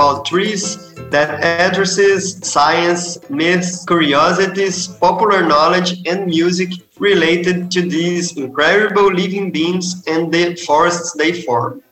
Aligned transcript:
about 0.00 0.24
trees 0.24 0.94
that 1.10 1.28
addresses 1.44 2.38
science, 2.42 3.18
myths, 3.28 3.84
curiosities, 3.84 4.86
popular 4.86 5.46
knowledge, 5.46 5.90
and 6.06 6.24
music 6.24 6.70
related 6.98 7.70
to 7.70 7.82
these 7.82 8.34
incredible 8.38 9.12
living 9.12 9.50
beings 9.50 10.02
and 10.06 10.32
the 10.32 10.56
forests 10.66 11.12
they 11.18 11.42
form. 11.42 11.82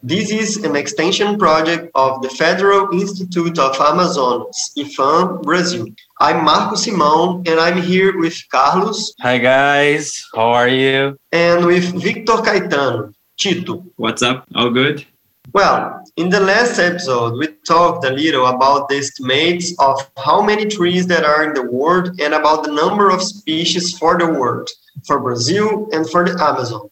This 0.00 0.30
is 0.30 0.58
an 0.62 0.76
extension 0.76 1.36
project 1.36 1.90
of 1.96 2.22
the 2.22 2.28
Federal 2.28 2.82
Institute 3.00 3.58
of 3.58 3.80
Amazonas, 3.80 4.72
IFAM, 4.78 5.42
Brazil. 5.42 5.86
I'm 6.20 6.44
Marco 6.44 6.76
Simão, 6.76 7.42
and 7.48 7.58
I'm 7.58 7.82
here 7.82 8.16
with 8.16 8.36
Carlos. 8.48 9.12
Hi, 9.22 9.38
guys. 9.38 10.24
How 10.36 10.50
are 10.52 10.68
you? 10.68 11.16
And 11.32 11.66
with 11.66 12.00
Victor 12.00 12.38
Caetano. 12.46 13.12
Tito. 13.36 13.84
What's 13.96 14.22
up? 14.22 14.46
All 14.54 14.70
good? 14.70 15.04
Well, 15.52 16.03
in 16.16 16.28
the 16.28 16.40
last 16.40 16.78
episode, 16.78 17.38
we 17.38 17.48
talked 17.66 18.04
a 18.04 18.10
little 18.10 18.46
about 18.46 18.88
the 18.88 18.96
estimates 18.96 19.74
of 19.80 20.08
how 20.16 20.40
many 20.40 20.66
trees 20.66 21.06
there 21.06 21.26
are 21.26 21.42
in 21.42 21.54
the 21.54 21.68
world 21.70 22.20
and 22.20 22.34
about 22.34 22.62
the 22.64 22.70
number 22.70 23.10
of 23.10 23.20
species 23.22 23.98
for 23.98 24.16
the 24.16 24.26
world, 24.26 24.70
for 25.06 25.18
Brazil, 25.18 25.88
and 25.92 26.08
for 26.08 26.24
the 26.24 26.40
Amazon. 26.40 26.88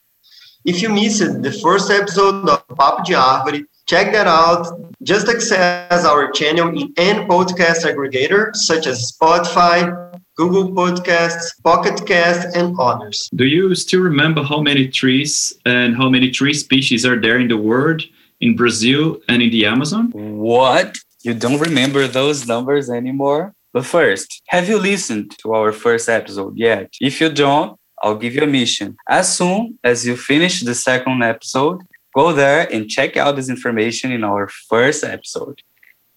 If 0.65 0.83
you 0.83 0.89
missed 0.89 1.43
the 1.43 1.53
first 1.53 1.91
episode 1.91 2.49
of 2.49 2.67
Papo 2.69 3.05
de 3.05 3.15
Árvore, 3.15 3.65
check 3.87 4.13
that 4.13 4.27
out. 4.27 4.67
Just 5.03 5.29
access 5.29 6.05
our 6.05 6.31
channel 6.33 6.69
in 6.69 6.93
any 6.97 7.25
podcast 7.27 7.85
aggregator 7.85 8.55
such 8.55 8.87
as 8.87 9.13
Spotify, 9.13 10.13
Google 10.37 10.73
Podcasts, 10.73 11.63
Pocket 11.63 12.07
Cast, 12.07 12.57
and 12.57 12.77
others. 12.79 13.29
Do 13.35 13.45
you 13.45 13.75
still 13.75 14.01
remember 14.01 14.43
how 14.43 14.61
many 14.61 14.89
trees 14.89 15.53
and 15.65 15.97
how 15.97 16.09
many 16.09 16.31
tree 16.31 16.55
species 16.55 17.05
are 17.05 17.21
there 17.21 17.39
in 17.39 17.49
the 17.49 17.57
world, 17.57 18.03
in 18.43 18.57
Brazil, 18.57 19.19
and 19.29 19.41
in 19.41 19.51
the 19.51 19.65
Amazon? 19.65 20.11
What? 20.11 20.99
You 21.23 21.33
don't 21.33 21.61
remember 21.61 22.07
those 22.09 22.47
numbers 22.47 22.91
anymore? 22.91 23.55
But 23.73 23.87
first, 23.87 24.43
have 24.49 24.69
you 24.69 24.79
listened 24.79 25.39
to 25.39 25.55
our 25.55 25.73
first 25.73 26.09
episode 26.09 26.55
yet? 26.57 26.93
If 27.01 27.21
you 27.21 27.31
don't, 27.31 27.79
I'll 28.03 28.17
give 28.17 28.35
you 28.35 28.43
a 28.43 28.47
mission. 28.61 28.97
As 29.09 29.37
soon 29.39 29.79
as 29.85 30.05
you 30.07 30.17
finish 30.17 30.61
the 30.61 30.75
second 30.75 31.23
episode, 31.23 31.79
go 32.15 32.33
there 32.33 32.71
and 32.73 32.89
check 32.89 33.17
out 33.17 33.37
this 33.37 33.49
information 33.49 34.11
in 34.11 34.25
our 34.25 34.49
first 34.69 35.05
episode. 35.05 35.63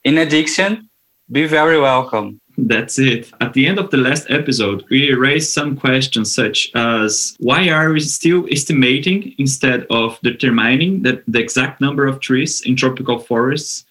In 0.04 0.18
addition, 0.18 0.90
be 1.32 1.46
very 1.46 1.80
welcome. 1.80 2.42
That's 2.58 2.98
it. 3.00 3.32
At 3.42 3.54
the 3.54 3.68
end 3.68 3.80
of 3.80 3.92
the 3.92 3.98
last 3.98 4.28
episode, 4.30 4.86
we 4.90 5.14
raised 5.14 5.52
some 5.52 5.76
questions 5.76 6.34
such 6.34 6.72
as 6.76 7.36
why 7.40 7.70
are 7.70 7.92
we 7.92 8.00
still 8.00 8.48
estimating 8.52 9.36
instead 9.38 9.86
of 9.90 10.20
determining 10.22 11.04
the, 11.04 11.22
the 11.28 11.40
exact 11.40 11.82
number 11.82 12.08
of 12.08 12.20
trees 12.20 12.62
in 12.62 12.76
tropical 12.76 13.20
forests? 13.20 13.86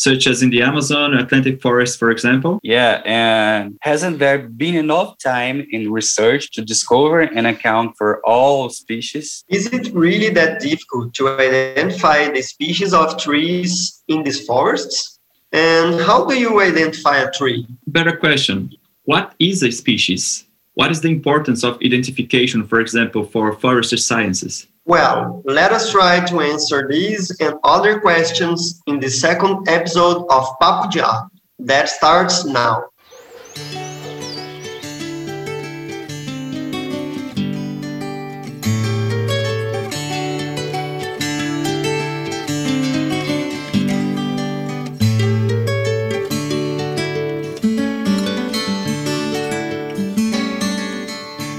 such 0.00 0.26
as 0.26 0.42
in 0.42 0.48
the 0.48 0.62
Amazon 0.62 1.14
Atlantic 1.14 1.60
forest, 1.60 1.98
for 1.98 2.10
example. 2.10 2.58
Yeah, 2.62 3.02
and 3.04 3.76
hasn't 3.82 4.18
there 4.18 4.38
been 4.38 4.74
enough 4.74 5.18
time 5.18 5.66
in 5.70 5.92
research 5.92 6.52
to 6.52 6.64
discover 6.64 7.20
and 7.20 7.46
account 7.46 7.96
for 7.98 8.20
all 8.24 8.70
species? 8.70 9.44
Is 9.48 9.66
it 9.66 9.92
really 9.92 10.30
that 10.30 10.60
difficult 10.60 11.12
to 11.14 11.28
identify 11.28 12.30
the 12.30 12.40
species 12.40 12.94
of 12.94 13.18
trees 13.18 14.02
in 14.08 14.22
these 14.22 14.46
forests? 14.46 15.19
And 15.52 16.00
how 16.00 16.24
do 16.26 16.38
you 16.38 16.60
identify 16.60 17.18
a 17.18 17.30
tree? 17.30 17.66
Better 17.86 18.16
question. 18.16 18.70
What 19.04 19.34
is 19.38 19.62
a 19.62 19.72
species? 19.72 20.44
What 20.74 20.90
is 20.90 21.00
the 21.00 21.08
importance 21.08 21.64
of 21.64 21.78
identification, 21.84 22.66
for 22.66 22.80
example, 22.80 23.24
for 23.24 23.52
forestry 23.52 23.98
sciences? 23.98 24.66
Well, 24.84 25.42
let 25.44 25.72
us 25.72 25.90
try 25.90 26.24
to 26.26 26.40
answer 26.40 26.88
these 26.88 27.30
and 27.40 27.54
other 27.64 28.00
questions 28.00 28.80
in 28.86 29.00
the 29.00 29.10
second 29.10 29.68
episode 29.68 30.26
of 30.30 30.46
Papuja 30.60 31.28
that 31.58 31.88
starts 31.88 32.44
now. 32.44 32.84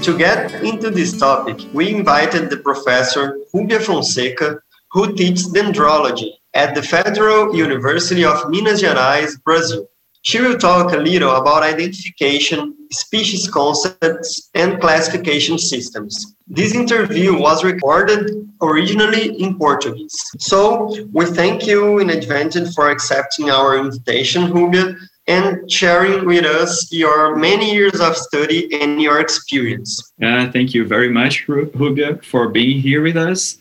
To 0.02 0.18
get 0.18 0.64
into 0.64 0.90
this 0.90 1.16
topic, 1.16 1.60
we 1.72 1.94
invited 1.94 2.50
the 2.50 2.56
professor 2.56 3.38
Rubia 3.54 3.78
Fonseca, 3.78 4.58
who 4.90 5.14
teaches 5.14 5.52
dendrology 5.52 6.32
at 6.54 6.74
the 6.74 6.82
Federal 6.82 7.54
University 7.54 8.24
of 8.24 8.50
Minas 8.50 8.82
Gerais, 8.82 9.40
Brazil. 9.44 9.86
She 10.22 10.40
will 10.40 10.58
talk 10.58 10.92
a 10.92 10.96
little 10.96 11.30
about 11.36 11.62
identification, 11.62 12.74
species 12.90 13.48
concepts, 13.48 14.50
and 14.54 14.80
classification 14.80 15.56
systems. 15.56 16.34
This 16.48 16.74
interview 16.74 17.38
was 17.38 17.62
recorded 17.62 18.50
originally 18.60 19.40
in 19.40 19.56
Portuguese. 19.56 20.18
So 20.38 20.96
we 21.12 21.26
thank 21.26 21.64
you 21.64 22.00
in 22.00 22.10
advance 22.10 22.74
for 22.74 22.90
accepting 22.90 23.50
our 23.50 23.78
invitation, 23.78 24.52
Rubia, 24.52 24.96
and 25.32 25.70
sharing 25.70 26.26
with 26.26 26.44
us 26.44 26.92
your 26.92 27.36
many 27.36 27.72
years 27.72 28.00
of 28.00 28.16
study 28.16 28.68
and 28.80 29.00
your 29.00 29.18
experience. 29.20 30.12
Uh, 30.22 30.50
thank 30.50 30.74
you 30.74 30.86
very 30.86 31.08
much, 31.08 31.48
Rubia, 31.48 32.18
for 32.22 32.48
being 32.48 32.80
here 32.80 33.02
with 33.02 33.16
us. 33.16 33.56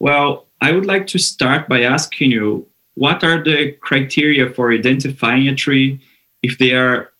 Well, 0.00 0.46
I 0.60 0.72
would 0.72 0.86
like 0.86 1.06
to 1.08 1.18
start 1.18 1.68
by 1.68 1.82
asking 1.82 2.32
you 2.32 2.66
what 2.94 3.22
are 3.24 3.42
the 3.42 3.72
criteria 3.80 4.50
for 4.50 4.72
identifying 4.72 5.48
a 5.48 5.54
tree 5.54 6.00
if 6.42 6.58
they 6.58 6.72
are 6.72 7.10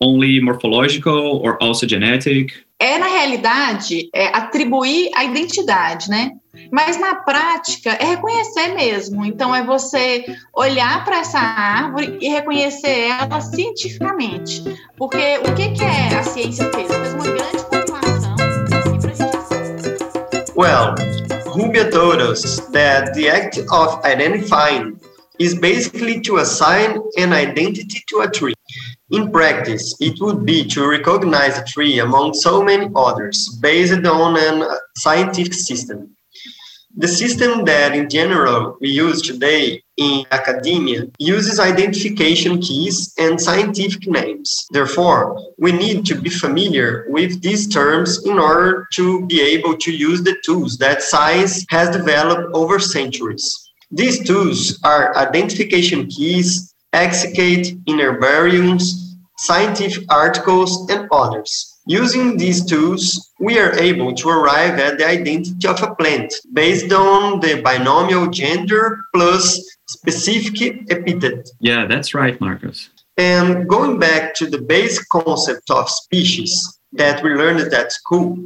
only 0.00 0.40
morphological 0.40 1.38
or 1.44 1.62
also 1.62 1.86
genetic? 1.86 2.52
É, 2.80 2.98
na 2.98 3.06
realidade, 3.06 4.08
é 4.14 4.28
atribuir 4.28 5.10
a 5.14 5.24
identidade, 5.24 6.08
né? 6.08 6.30
Mas 6.70 6.98
na 6.98 7.16
prática 7.16 7.90
é 7.90 8.04
reconhecer 8.04 8.74
mesmo. 8.74 9.24
Então 9.24 9.54
é 9.54 9.64
você 9.64 10.24
olhar 10.54 11.04
para 11.04 11.18
essa 11.18 11.38
árvore 11.38 12.18
e 12.20 12.28
reconhecer 12.28 13.08
ela 13.08 13.40
cientificamente. 13.40 14.62
Porque 14.96 15.38
o 15.38 15.54
que, 15.54 15.70
que 15.70 15.84
é 15.84 16.18
a 16.18 16.22
ciência 16.22 16.70
fez? 16.72 16.88
Fez 16.88 17.14
uma 17.14 17.24
grande 17.24 17.64
compilação 17.64 18.34
Well, 20.56 20.94
Rubia 21.46 21.90
told 21.90 22.20
us 22.20 22.60
that 22.72 23.14
the 23.14 23.30
act 23.30 23.58
of 23.70 24.04
identifying 24.04 25.00
is 25.38 25.54
basically 25.54 26.20
to 26.20 26.36
assign 26.36 26.98
an 27.16 27.32
identity 27.32 28.04
to 28.08 28.20
a 28.20 28.30
tree. 28.30 28.54
In 29.10 29.32
practice, 29.32 29.96
it 30.00 30.20
would 30.20 30.44
be 30.44 30.64
to 30.66 30.86
recognize 30.86 31.58
a 31.58 31.64
tree 31.64 31.98
among 32.00 32.34
so 32.34 32.62
many 32.62 32.90
others 32.94 33.48
based 33.60 34.04
on 34.06 34.36
a 34.36 34.68
scientific 34.96 35.54
system. 35.54 36.14
The 37.00 37.08
system 37.08 37.64
that 37.64 37.96
in 37.96 38.10
general 38.10 38.76
we 38.78 38.90
use 38.90 39.22
today 39.22 39.82
in 39.96 40.26
academia 40.32 41.06
uses 41.18 41.58
identification 41.58 42.60
keys 42.60 43.14
and 43.18 43.40
scientific 43.40 44.06
names. 44.06 44.66
Therefore, 44.70 45.34
we 45.56 45.72
need 45.72 46.04
to 46.04 46.20
be 46.20 46.28
familiar 46.28 47.06
with 47.08 47.40
these 47.40 47.66
terms 47.66 48.26
in 48.26 48.38
order 48.38 48.86
to 48.96 49.26
be 49.28 49.40
able 49.40 49.78
to 49.78 49.90
use 49.90 50.22
the 50.22 50.36
tools 50.44 50.76
that 50.76 51.02
science 51.02 51.64
has 51.70 51.88
developed 51.88 52.52
over 52.52 52.78
centuries. 52.78 53.46
These 53.90 54.26
tools 54.26 54.78
are 54.84 55.16
identification 55.16 56.06
keys, 56.06 56.74
exsicate, 56.92 57.78
in 57.86 57.96
herbariums, 57.96 59.16
scientific 59.38 60.04
articles, 60.10 60.86
and 60.90 61.08
others. 61.10 61.69
Using 61.90 62.36
these 62.36 62.64
tools, 62.64 63.32
we 63.40 63.58
are 63.58 63.72
able 63.72 64.14
to 64.14 64.28
arrive 64.28 64.78
at 64.78 64.98
the 64.98 65.08
identity 65.08 65.66
of 65.66 65.82
a 65.82 65.92
plant 65.96 66.32
based 66.52 66.92
on 66.92 67.40
the 67.40 67.60
binomial 67.62 68.28
gender 68.28 69.06
plus 69.12 69.44
specific 69.88 70.88
epithet. 70.88 71.48
Yeah, 71.58 71.86
that's 71.86 72.14
right, 72.14 72.40
Marcus. 72.40 72.90
And 73.16 73.68
going 73.68 73.98
back 73.98 74.34
to 74.36 74.46
the 74.46 74.62
basic 74.62 75.08
concept 75.08 75.68
of 75.72 75.90
species 75.90 76.78
that 76.92 77.24
we 77.24 77.30
learned 77.30 77.74
at 77.74 77.90
school, 77.90 78.38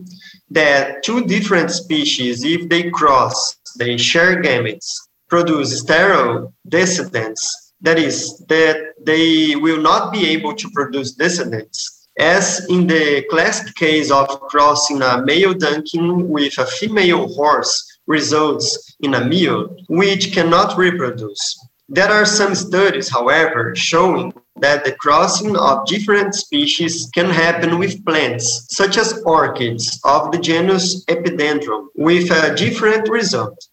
that 0.51 1.03
two 1.03 1.27
different 1.27 1.71
species, 1.71 2.45
if 2.45 2.71
they 2.71 2.89
cross, 2.93 3.57
they 3.77 3.99
share 3.99 4.43
gametes, 4.43 4.89
produce 5.29 5.81
sterile 5.81 6.55
descendants, 6.67 7.75
that 7.83 7.99
is, 7.99 8.39
that 8.49 8.95
they 9.03 9.55
will 9.55 9.83
not 9.83 10.15
be 10.15 10.31
able 10.31 10.55
to 10.55 10.71
produce 10.71 11.13
descendants 11.13 12.04
as 12.19 12.67
in 12.69 12.87
the 12.87 13.25
classic 13.31 13.75
case 13.75 14.11
of 14.11 14.29
crossing 14.43 15.03
a 15.03 15.23
male 15.25 15.55
donkey 15.55 16.01
with 16.01 16.57
a 16.59 16.67
female 16.67 17.27
horse 17.35 17.99
results 18.07 18.97
in 19.01 19.15
a 19.15 19.25
male 19.25 19.77
which 19.89 20.33
cannot 20.33 20.79
reproduce. 20.79 21.59
There 21.89 22.11
are 22.11 22.25
some 22.25 22.55
studies, 22.55 23.11
however, 23.11 23.75
showing 23.75 24.33
that 24.57 24.85
the 24.85 24.93
crossing 24.93 25.57
of 25.57 25.87
different 25.87 26.35
species 26.35 27.11
can 27.13 27.29
happen 27.29 27.79
with 27.79 28.05
plants, 28.07 28.67
such 28.71 28.97
as 28.97 29.23
orchids 29.27 30.01
of 30.05 30.33
the 30.33 30.39
genus 30.39 31.05
Epidendrum, 31.07 31.89
with 31.97 32.31
a 32.31 32.55
different 32.55 33.09
result. 33.09 33.69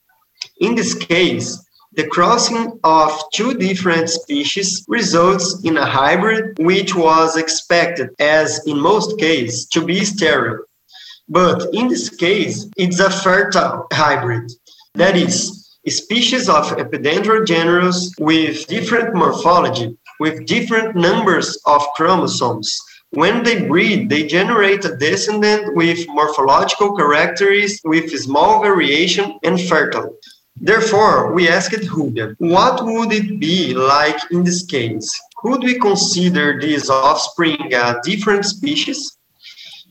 In 0.59 0.75
this 0.75 0.93
case, 0.93 1.63
The 1.93 2.07
crossing 2.07 2.79
of 2.85 3.11
two 3.33 3.53
different 3.53 4.09
species 4.09 4.85
results 4.87 5.61
in 5.65 5.75
a 5.75 5.85
hybrid 5.85 6.57
which 6.57 6.95
was 6.95 7.35
expected, 7.35 8.11
as 8.17 8.65
in 8.65 8.79
most 8.79 9.19
cases, 9.19 9.65
to 9.73 9.83
be 9.85 10.05
sterile. 10.05 10.63
But 11.27 11.67
in 11.73 11.89
this 11.89 12.09
case, 12.09 12.65
it's 12.77 13.01
a 13.01 13.09
fertile 13.09 13.87
hybrid. 13.91 14.53
That 14.93 15.17
is, 15.17 15.69
species 15.85 16.47
of 16.47 16.67
Epidendrum 16.77 17.45
genus 17.45 18.13
with 18.19 18.67
different 18.67 19.13
morphology, 19.13 19.97
with 20.21 20.45
different 20.45 20.95
numbers 20.95 21.57
of 21.65 21.85
chromosomes. 21.97 22.79
When 23.09 23.43
they 23.43 23.67
breed, 23.67 24.09
they 24.09 24.27
generate 24.27 24.85
a 24.85 24.95
descendant 24.95 25.75
with 25.75 26.07
morphological 26.07 26.95
characteristics 26.95 27.81
with 27.83 28.17
small 28.17 28.61
variation 28.61 29.37
and 29.43 29.59
fertile. 29.59 30.15
Therefore, 30.59 31.33
we 31.33 31.47
asked 31.47 31.89
Rubia, 31.89 32.35
what 32.37 32.83
would 32.83 33.11
it 33.11 33.39
be 33.39 33.73
like 33.73 34.19
in 34.31 34.43
this 34.43 34.63
case? 34.65 35.09
Could 35.37 35.63
we 35.63 35.79
consider 35.79 36.59
this 36.59 36.89
offspring 36.89 37.73
a 37.73 37.95
different 38.03 38.45
species? 38.45 39.17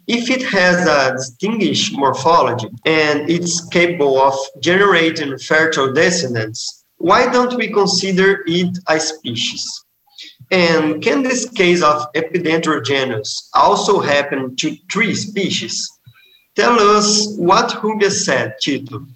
If 0.07 0.31
it 0.31 0.43
has 0.43 0.87
a 0.87 1.17
distinguished 1.17 1.97
morphology 1.97 2.69
and 2.85 3.29
it's 3.31 3.67
capable 3.69 4.21
of 4.21 4.35
generating 4.61 5.39
fertile 5.39 5.93
descendants, 5.93 6.85
why 6.99 7.31
don't 7.33 7.57
we 7.57 7.69
consider 7.73 8.45
it 8.47 8.79
a 8.89 9.01
species? 9.01 9.85
And 10.51 11.03
can 11.03 11.23
this 11.23 11.49
case 11.49 11.83
of 11.83 12.13
Epidendrum 12.15 12.85
genus 12.85 13.49
also 13.55 14.01
happen 14.01 14.57
to 14.57 14.77
three 14.93 15.15
species? 15.15 15.89
Tell 16.57 16.79
us 16.79 17.37
what 17.37 17.83
Rubia 17.83 18.11
said, 18.11 18.57
Tito. 18.61 19.07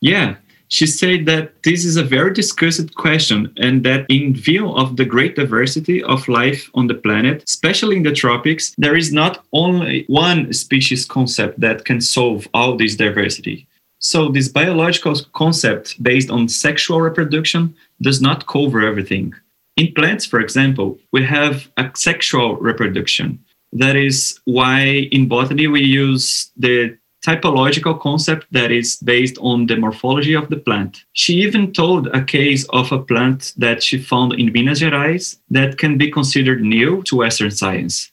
Yeah, 0.00 0.36
she 0.70 0.86
said 0.86 1.26
that 1.26 1.62
this 1.64 1.84
is 1.84 1.96
a 1.96 2.04
very 2.04 2.32
discussed 2.32 2.94
question 2.94 3.52
and 3.56 3.84
that 3.84 4.06
in 4.08 4.34
view 4.34 4.72
of 4.72 4.96
the 4.96 5.04
great 5.04 5.34
diversity 5.34 6.02
of 6.04 6.28
life 6.28 6.70
on 6.74 6.86
the 6.86 6.94
planet, 6.94 7.42
especially 7.44 7.96
in 7.96 8.04
the 8.04 8.12
tropics, 8.12 8.72
there 8.78 8.96
is 8.96 9.12
not 9.12 9.44
only 9.52 10.04
one 10.06 10.52
species 10.52 11.04
concept 11.04 11.58
that 11.60 11.84
can 11.84 12.00
solve 12.00 12.46
all 12.54 12.76
this 12.76 12.94
diversity. 12.94 13.66
So 13.98 14.28
this 14.28 14.48
biological 14.48 15.16
concept 15.34 16.00
based 16.02 16.30
on 16.30 16.48
sexual 16.48 17.00
reproduction 17.00 17.74
does 18.00 18.22
not 18.22 18.46
cover 18.46 18.80
everything. 18.80 19.34
In 19.76 19.92
plants, 19.92 20.24
for 20.24 20.40
example, 20.40 20.98
we 21.12 21.24
have 21.24 21.68
asexual 21.78 22.56
reproduction. 22.56 23.44
That 23.72 23.96
is 23.96 24.38
why 24.44 25.08
in 25.10 25.26
botany 25.26 25.66
we 25.66 25.82
use 25.82 26.50
the 26.56 26.96
typological 27.24 28.00
concept 28.00 28.46
that 28.50 28.70
is 28.70 28.96
based 28.96 29.36
on 29.38 29.66
the 29.66 29.76
morphology 29.76 30.34
of 30.34 30.48
the 30.48 30.56
plant. 30.56 31.04
She 31.12 31.34
even 31.34 31.72
told 31.72 32.06
a 32.08 32.24
case 32.24 32.64
of 32.70 32.90
a 32.92 33.02
plant 33.02 33.52
that 33.56 33.82
she 33.82 33.98
found 33.98 34.34
in 34.34 34.52
Minas 34.52 34.80
Gerais 34.80 35.38
that 35.50 35.78
can 35.78 35.98
be 35.98 36.10
considered 36.10 36.62
new 36.62 37.02
to 37.04 37.16
Western 37.16 37.50
science. 37.50 38.10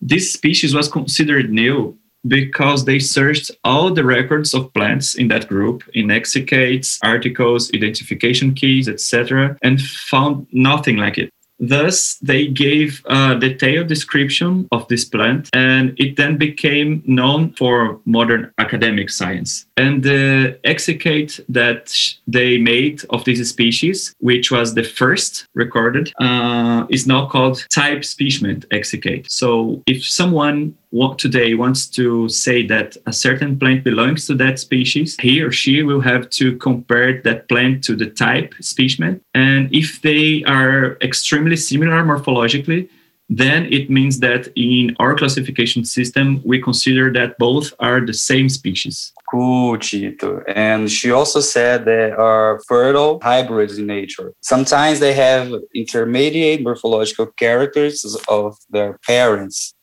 This 0.00 0.32
species 0.32 0.74
was 0.74 0.88
considered 0.88 1.50
new 1.50 1.98
because 2.28 2.84
they 2.84 2.98
searched 2.98 3.50
all 3.64 3.92
the 3.92 4.04
records 4.04 4.52
of 4.52 4.72
plants 4.74 5.14
in 5.14 5.28
that 5.28 5.48
group 5.48 5.84
in 5.94 6.10
exsicates, 6.10 6.98
articles, 7.02 7.70
identification 7.74 8.54
keys, 8.54 8.88
etc., 8.88 9.56
and 9.62 9.80
found 9.80 10.46
nothing 10.52 10.96
like 10.96 11.18
it. 11.18 11.30
Thus, 11.58 12.16
they 12.16 12.46
gave 12.46 13.02
a 13.06 13.36
detailed 13.38 13.86
description 13.88 14.68
of 14.72 14.86
this 14.88 15.04
plant, 15.04 15.48
and 15.52 15.94
it 15.98 16.16
then 16.16 16.36
became 16.36 17.02
known 17.06 17.52
for 17.52 18.00
modern 18.04 18.52
academic 18.58 19.10
science. 19.10 19.66
And 19.76 20.02
the 20.02 20.58
exsicate 20.64 21.40
that 21.48 21.96
they 22.26 22.58
made 22.58 23.04
of 23.10 23.24
this 23.24 23.48
species, 23.48 24.14
which 24.20 24.50
was 24.50 24.74
the 24.74 24.82
first 24.82 25.46
recorded, 25.54 26.12
uh, 26.20 26.86
is 26.90 27.06
now 27.06 27.26
called 27.26 27.66
type 27.70 28.04
specimen 28.04 28.64
exsicate. 28.70 29.30
So, 29.30 29.82
if 29.86 30.06
someone 30.06 30.76
today 31.18 31.54
wants 31.54 31.86
to 31.98 32.28
say 32.28 32.66
that 32.66 32.96
a 33.06 33.12
certain 33.12 33.58
plant 33.58 33.84
belongs 33.84 34.26
to 34.26 34.34
that 34.34 34.58
species, 34.58 35.16
he 35.20 35.40
or 35.40 35.52
she 35.52 35.82
will 35.82 36.00
have 36.00 36.30
to 36.30 36.56
compare 36.56 37.20
that 37.22 37.48
plant 37.48 37.84
to 37.84 37.96
the 37.96 38.06
type 38.06 38.54
specimen. 38.60 39.20
And 39.34 39.68
if 39.72 40.02
they 40.02 40.44
are 40.44 40.96
extremely 41.02 41.56
similar 41.56 42.02
morphologically, 42.04 42.88
then 43.28 43.66
it 43.72 43.90
means 43.90 44.20
that 44.20 44.48
in 44.54 44.94
our 45.00 45.14
classification 45.16 45.84
system, 45.84 46.40
we 46.44 46.62
consider 46.62 47.12
that 47.12 47.36
both 47.38 47.74
are 47.80 48.00
the 48.00 48.14
same 48.14 48.48
species. 48.48 49.12
Cool, 49.30 49.78
Tito. 49.78 50.42
And 50.46 50.88
she 50.90 51.10
also 51.10 51.40
said 51.40 51.84
there 51.84 52.18
are 52.20 52.60
fertile 52.68 53.18
hybrids 53.20 53.78
in 53.78 53.86
nature. 53.86 54.32
Sometimes 54.42 55.00
they 55.00 55.12
have 55.14 55.52
intermediate 55.74 56.62
morphological 56.62 57.26
characters 57.36 58.16
of 58.28 58.56
their 58.70 58.98
parents. 59.04 59.74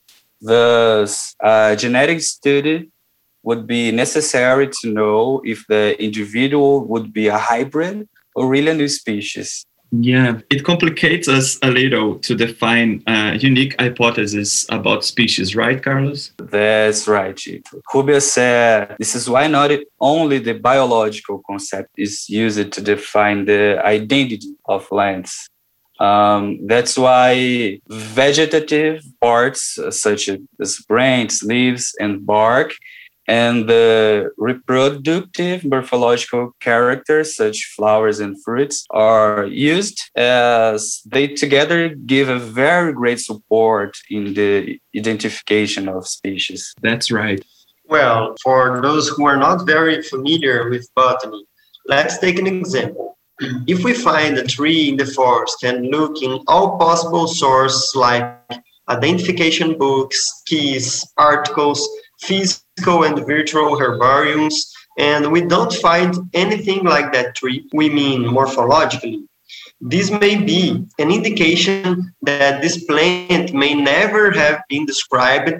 Thus, 0.44 1.36
uh, 1.42 1.70
a 1.72 1.76
genetic 1.78 2.22
study 2.22 2.90
would 3.44 3.66
be 3.66 3.92
necessary 3.92 4.68
to 4.82 4.90
know 4.90 5.42
if 5.46 5.66
the 5.68 6.02
individual 6.04 6.86
would 6.86 7.14
be 7.14 7.28
a 7.28 7.38
hybrid 7.38 8.08
or 8.36 8.48
really 8.48 8.72
a 8.72 8.74
new 8.74 8.90
species. 8.90 9.66
Yeah, 9.96 10.40
it 10.50 10.64
complicates 10.64 11.28
us 11.28 11.60
a 11.62 11.70
little 11.70 12.18
to 12.20 12.34
define 12.34 13.04
a 13.06 13.36
unique 13.36 13.80
hypothesis 13.80 14.66
about 14.70 15.06
species, 15.06 15.56
right, 15.56 15.82
Carlos? 15.84 16.32
That's 16.40 17.08
right, 17.08 17.38
Chico. 17.38 17.80
Rubia 17.94 18.20
said 18.20 18.96
this 18.98 19.14
is 19.14 19.30
why 19.30 19.46
not 19.46 19.70
only 20.00 20.40
the 20.40 20.54
biological 20.54 21.44
concept 21.48 21.92
is 21.96 22.28
used 22.28 22.72
to 22.72 22.82
define 22.82 23.46
the 23.46 23.80
identity 23.86 24.56
of 24.66 24.92
lands, 24.92 25.48
um, 26.00 26.66
that's 26.66 26.98
why 26.98 27.80
vegetative 27.88 29.04
parts 29.22 29.78
uh, 29.78 29.92
such 29.92 30.30
as 30.60 30.78
branches, 30.88 31.44
leaves, 31.44 31.96
and 32.00 32.26
bark, 32.26 32.74
and 33.28 33.70
the 33.70 34.32
reproductive 34.38 35.64
morphological 35.64 36.52
characters 36.60 37.36
such 37.36 37.74
flowers 37.76 38.20
and 38.20 38.42
fruits 38.44 38.86
are 38.90 39.46
used 39.46 40.02
as 40.18 41.02
they 41.06 41.28
together 41.28 41.96
give 42.06 42.28
a 42.28 42.40
very 42.40 42.92
great 42.92 43.20
support 43.20 43.96
in 44.10 44.34
the 44.34 44.80
identification 44.98 45.88
of 45.88 46.08
species. 46.08 46.74
That's 46.82 47.12
right. 47.12 47.44
Well, 47.86 48.36
for 48.44 48.82
those 48.82 49.10
who 49.10 49.26
are 49.26 49.38
not 49.38 49.66
very 49.66 50.02
familiar 50.02 50.70
with 50.70 50.88
botany, 50.96 51.46
let's 51.88 52.18
take 52.18 52.40
an 52.40 52.48
example. 52.48 53.18
If 53.68 53.84
we 53.84 53.94
find 53.94 54.38
a 54.38 54.44
tree 54.44 54.90
in 54.90 54.98
the 54.98 55.06
forest 55.06 55.64
and 55.64 55.88
look 55.88 56.22
in 56.22 56.44
all 56.48 56.78
possible 56.78 57.28
sources 57.28 57.92
like 57.96 58.26
identification 58.90 59.78
books, 59.78 60.44
keys, 60.46 61.06
articles, 61.18 61.88
physical 62.22 63.04
and 63.04 63.26
virtual 63.26 63.78
herbariums, 63.78 64.72
and 64.98 65.32
we 65.32 65.42
don't 65.42 65.74
find 65.74 66.16
anything 66.34 66.84
like 66.84 67.12
that 67.14 67.36
tree, 67.36 67.68
we 67.74 67.90
mean 67.90 68.22
morphologically, 68.24 69.26
this 69.82 70.10
may 70.12 70.36
be 70.38 70.86
an 70.98 71.12
indication 71.12 72.14
that 72.22 72.62
this 72.62 72.86
plant 72.86 73.54
may 73.54 73.74
never 73.74 74.32
have 74.32 74.62
been 74.70 74.86
described 74.86 75.52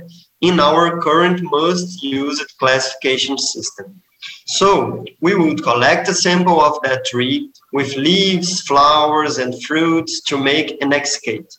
in 0.42 0.60
our 0.60 1.02
current 1.02 1.42
most 1.42 2.02
used 2.02 2.42
classification 2.58 3.38
system. 3.38 4.02
So 4.46 5.06
we 5.22 5.36
would 5.36 5.64
collect 5.64 6.10
a 6.10 6.14
sample 6.14 6.62
of 6.62 6.82
that 6.84 7.06
tree 7.06 7.50
with 7.72 7.96
leaves, 7.96 8.62
flowers, 8.62 9.38
and 9.38 9.64
fruits 9.64 10.22
to 10.24 10.38
make 10.38 10.82
an 10.82 10.94
exsicate. 10.94 11.58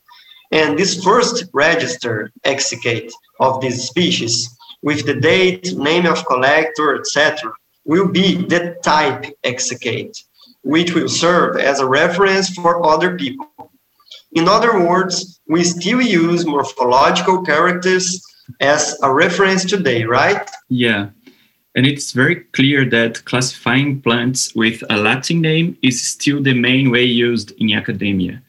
And 0.53 0.79
this 0.79 1.03
first 1.03 1.45
register 1.53 2.31
exsicate 2.45 3.13
of 3.41 3.61
this 3.61 3.87
species 3.87 4.49
with 4.83 5.07
the 5.07 5.15
date, 5.15 5.77
name 5.77 6.07
of 6.07 6.25
collector, 6.27 6.95
etc., 6.95 7.53
will 7.85 8.09
be 8.09 8.37
the 8.37 8.77
type 8.83 9.25
exsicate, 9.43 10.17
which 10.63 10.95
will 10.95 11.09
serve 11.09 11.57
as 11.57 11.81
a 11.81 11.87
reference 11.87 12.51
for 12.51 12.87
other 12.87 13.17
people. 13.17 13.49
In 14.33 14.49
other 14.49 14.87
words, 14.87 15.41
we 15.49 15.65
still 15.65 16.01
use 16.01 16.45
morphological 16.45 17.43
characters 17.45 18.23
as 18.61 18.99
a 19.03 19.13
reference 19.13 19.65
today, 19.65 20.05
right? 20.05 20.49
Yeah. 20.69 21.11
And 21.75 21.87
it's 21.87 22.13
very 22.13 22.37
clear 22.37 22.85
that 22.91 23.25
classifying 23.25 24.01
plants 24.01 24.55
with 24.55 24.83
a 24.91 24.97
Latin 24.97 25.41
name 25.41 25.77
is 25.83 26.07
still 26.07 26.41
the 26.41 26.55
main 26.55 26.91
way 26.91 27.03
used 27.03 27.51
in 27.59 27.73
academia. 27.73 28.41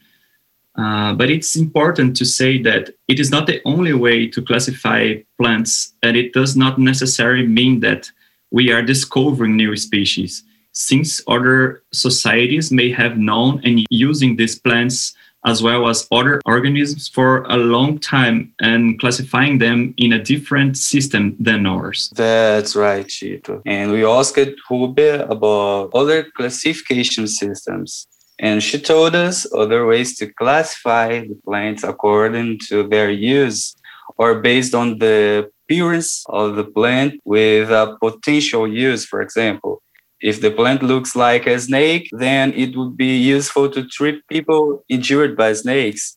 Uh, 0.76 1.14
but 1.14 1.30
it's 1.30 1.56
important 1.56 2.16
to 2.16 2.24
say 2.24 2.60
that 2.62 2.90
it 3.08 3.18
is 3.18 3.30
not 3.30 3.46
the 3.46 3.60
only 3.64 3.94
way 3.94 4.28
to 4.28 4.42
classify 4.42 5.14
plants, 5.38 5.94
and 6.02 6.16
it 6.16 6.32
does 6.34 6.54
not 6.54 6.78
necessarily 6.78 7.46
mean 7.46 7.80
that 7.80 8.10
we 8.50 8.70
are 8.70 8.82
discovering 8.82 9.56
new 9.56 9.74
species, 9.76 10.44
since 10.72 11.22
other 11.26 11.82
societies 11.92 12.70
may 12.70 12.92
have 12.92 13.16
known 13.16 13.60
and 13.64 13.86
using 13.90 14.36
these 14.36 14.58
plants 14.58 15.14
as 15.46 15.62
well 15.62 15.88
as 15.88 16.06
other 16.10 16.40
organisms 16.44 17.08
for 17.08 17.44
a 17.44 17.56
long 17.56 17.98
time 17.98 18.52
and 18.60 18.98
classifying 18.98 19.58
them 19.58 19.94
in 19.96 20.12
a 20.12 20.22
different 20.22 20.76
system 20.76 21.36
than 21.38 21.64
ours. 21.66 22.10
That's 22.14 22.74
right, 22.74 23.08
Tito. 23.08 23.62
And 23.64 23.92
we 23.92 24.04
asked 24.04 24.38
Rubia 24.68 25.26
about 25.28 25.90
other 25.94 26.24
classification 26.36 27.28
systems. 27.28 28.08
And 28.38 28.62
she 28.62 28.78
told 28.78 29.14
us 29.14 29.46
other 29.54 29.86
ways 29.86 30.16
to 30.18 30.26
classify 30.26 31.20
the 31.20 31.38
plants 31.44 31.84
according 31.84 32.58
to 32.68 32.86
their 32.86 33.10
use 33.10 33.74
or 34.18 34.40
based 34.40 34.74
on 34.74 34.98
the 34.98 35.50
appearance 35.66 36.24
of 36.28 36.56
the 36.56 36.64
plant 36.64 37.20
with 37.24 37.70
a 37.70 37.96
potential 38.00 38.68
use, 38.68 39.04
for 39.06 39.22
example. 39.22 39.82
If 40.20 40.40
the 40.40 40.50
plant 40.50 40.82
looks 40.82 41.14
like 41.14 41.46
a 41.46 41.58
snake, 41.58 42.08
then 42.12 42.52
it 42.54 42.76
would 42.76 42.96
be 42.96 43.16
useful 43.16 43.68
to 43.70 43.86
treat 43.86 44.26
people 44.28 44.84
injured 44.88 45.36
by 45.36 45.52
snakes. 45.52 46.16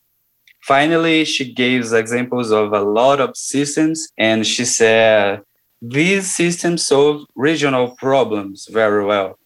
Finally, 0.63 1.25
she 1.25 1.53
gives 1.53 1.93
examples 1.93 2.51
of 2.51 2.73
a 2.73 2.81
lot 2.81 3.19
of 3.19 3.35
systems, 3.35 4.07
and 4.17 4.45
she 4.45 4.65
said 4.65 5.41
these 5.81 6.33
systems 6.33 6.85
solve 6.85 7.23
regional 7.35 7.95
problems 7.97 8.67
very 8.69 9.05
well 9.05 9.37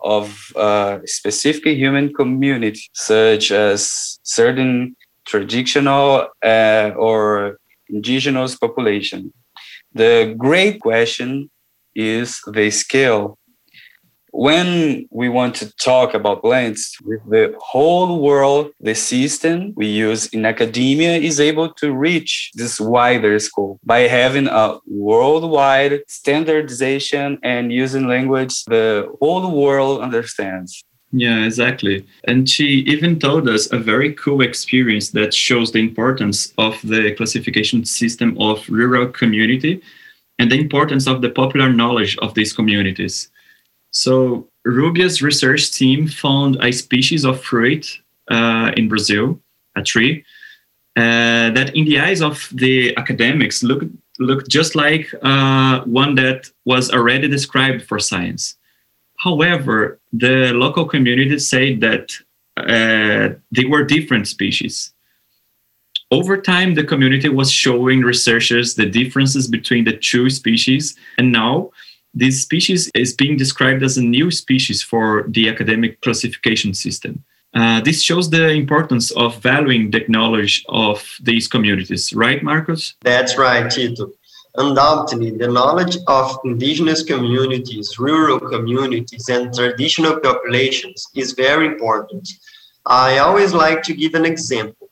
of 0.00 0.52
a 0.56 1.00
specific 1.04 1.76
human 1.76 2.12
community, 2.14 2.82
such 2.92 3.50
as 3.50 4.18
certain 4.22 4.94
traditional 5.26 6.28
uh, 6.44 6.92
or 6.96 7.58
indigenous 7.88 8.56
population. 8.56 9.32
The 9.92 10.34
great 10.36 10.80
question 10.80 11.50
is 11.94 12.40
the 12.46 12.70
scale 12.70 13.37
when 14.30 15.08
we 15.10 15.28
want 15.28 15.54
to 15.56 15.74
talk 15.76 16.14
about 16.14 16.42
plants 16.42 16.96
with 17.04 17.20
the 17.28 17.54
whole 17.60 18.20
world, 18.20 18.72
the 18.80 18.94
system 18.94 19.72
we 19.76 19.86
use 19.86 20.26
in 20.28 20.44
academia 20.44 21.16
is 21.16 21.40
able 21.40 21.72
to 21.74 21.92
reach 21.92 22.50
this 22.54 22.80
wider 22.80 23.38
scope 23.38 23.78
by 23.84 24.00
having 24.00 24.46
a 24.46 24.78
worldwide 24.86 26.00
standardization 26.08 27.38
and 27.42 27.72
using 27.72 28.06
language 28.06 28.64
the 28.64 29.08
whole 29.20 29.50
world 29.50 30.00
understands. 30.00 30.84
Yeah, 31.10 31.44
exactly. 31.44 32.06
And 32.24 32.48
she 32.48 32.84
even 32.86 33.18
told 33.18 33.48
us 33.48 33.72
a 33.72 33.78
very 33.78 34.12
cool 34.12 34.42
experience 34.42 35.10
that 35.10 35.32
shows 35.32 35.72
the 35.72 35.78
importance 35.78 36.52
of 36.58 36.78
the 36.84 37.14
classification 37.14 37.86
system 37.86 38.36
of 38.38 38.68
rural 38.68 39.08
community 39.08 39.80
and 40.38 40.52
the 40.52 40.60
importance 40.60 41.06
of 41.06 41.22
the 41.22 41.30
popular 41.30 41.72
knowledge 41.72 42.18
of 42.18 42.34
these 42.34 42.52
communities. 42.52 43.30
So 43.90 44.48
Rubia's 44.64 45.22
research 45.22 45.72
team 45.72 46.08
found 46.08 46.56
a 46.62 46.72
species 46.72 47.24
of 47.24 47.42
fruit 47.42 48.00
uh, 48.30 48.72
in 48.76 48.88
Brazil, 48.88 49.40
a 49.76 49.82
tree, 49.82 50.24
uh, 50.96 51.50
that 51.50 51.74
in 51.74 51.84
the 51.84 51.98
eyes 52.00 52.20
of 52.20 52.48
the 52.52 52.96
academics 52.96 53.62
looked 53.62 53.86
looked 54.18 54.48
just 54.48 54.74
like 54.74 55.14
uh, 55.22 55.80
one 55.84 56.16
that 56.16 56.50
was 56.64 56.90
already 56.90 57.28
described 57.28 57.84
for 57.84 58.00
science. 58.00 58.56
However, 59.18 60.00
the 60.12 60.52
local 60.54 60.86
community 60.86 61.38
said 61.38 61.80
that 61.80 62.10
uh, 62.56 63.34
they 63.52 63.64
were 63.64 63.84
different 63.84 64.26
species. 64.26 64.92
Over 66.10 66.40
time, 66.40 66.74
the 66.74 66.84
community 66.84 67.28
was 67.28 67.50
showing 67.52 68.00
researchers 68.00 68.74
the 68.74 68.86
differences 68.86 69.46
between 69.46 69.84
the 69.84 69.96
two 69.96 70.30
species, 70.30 70.96
and 71.18 71.30
now 71.30 71.70
this 72.18 72.42
species 72.42 72.90
is 72.94 73.14
being 73.14 73.36
described 73.36 73.82
as 73.82 73.96
a 73.96 74.02
new 74.02 74.30
species 74.30 74.82
for 74.82 75.24
the 75.28 75.48
academic 75.48 76.00
classification 76.00 76.74
system. 76.74 77.24
Uh, 77.54 77.80
this 77.80 78.02
shows 78.02 78.28
the 78.30 78.48
importance 78.50 79.10
of 79.12 79.40
valuing 79.42 79.90
the 79.90 80.04
knowledge 80.08 80.64
of 80.68 81.16
these 81.22 81.48
communities, 81.48 82.12
right, 82.12 82.42
Marcos? 82.42 82.94
That's 83.02 83.38
right, 83.38 83.70
Tito. 83.70 84.10
Undoubtedly, 84.56 85.30
the 85.30 85.48
knowledge 85.48 85.96
of 86.08 86.36
indigenous 86.44 87.02
communities, 87.02 87.98
rural 87.98 88.40
communities, 88.40 89.28
and 89.28 89.54
traditional 89.54 90.18
populations 90.18 91.06
is 91.14 91.32
very 91.32 91.66
important. 91.66 92.28
I 92.84 93.18
always 93.18 93.52
like 93.52 93.82
to 93.84 93.94
give 93.94 94.14
an 94.14 94.24
example. 94.24 94.88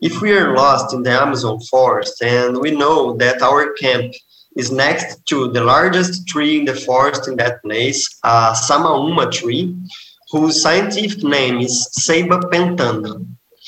If 0.00 0.20
we 0.20 0.32
are 0.32 0.56
lost 0.56 0.94
in 0.94 1.02
the 1.02 1.12
Amazon 1.12 1.60
forest 1.60 2.22
and 2.22 2.58
we 2.58 2.70
know 2.70 3.16
that 3.18 3.42
our 3.42 3.72
camp 3.74 4.14
is 4.60 4.70
next 4.70 5.24
to 5.30 5.36
the 5.54 5.64
largest 5.74 6.28
tree 6.28 6.54
in 6.58 6.64
the 6.70 6.78
forest 6.88 7.22
in 7.28 7.34
that 7.36 7.62
place, 7.64 8.00
a 8.22 8.36
Samaúma 8.66 9.24
tree, 9.38 9.64
whose 10.30 10.62
scientific 10.62 11.22
name 11.24 11.56
is 11.66 11.74
Ceiba 12.04 12.38
pentandra. 12.50 13.14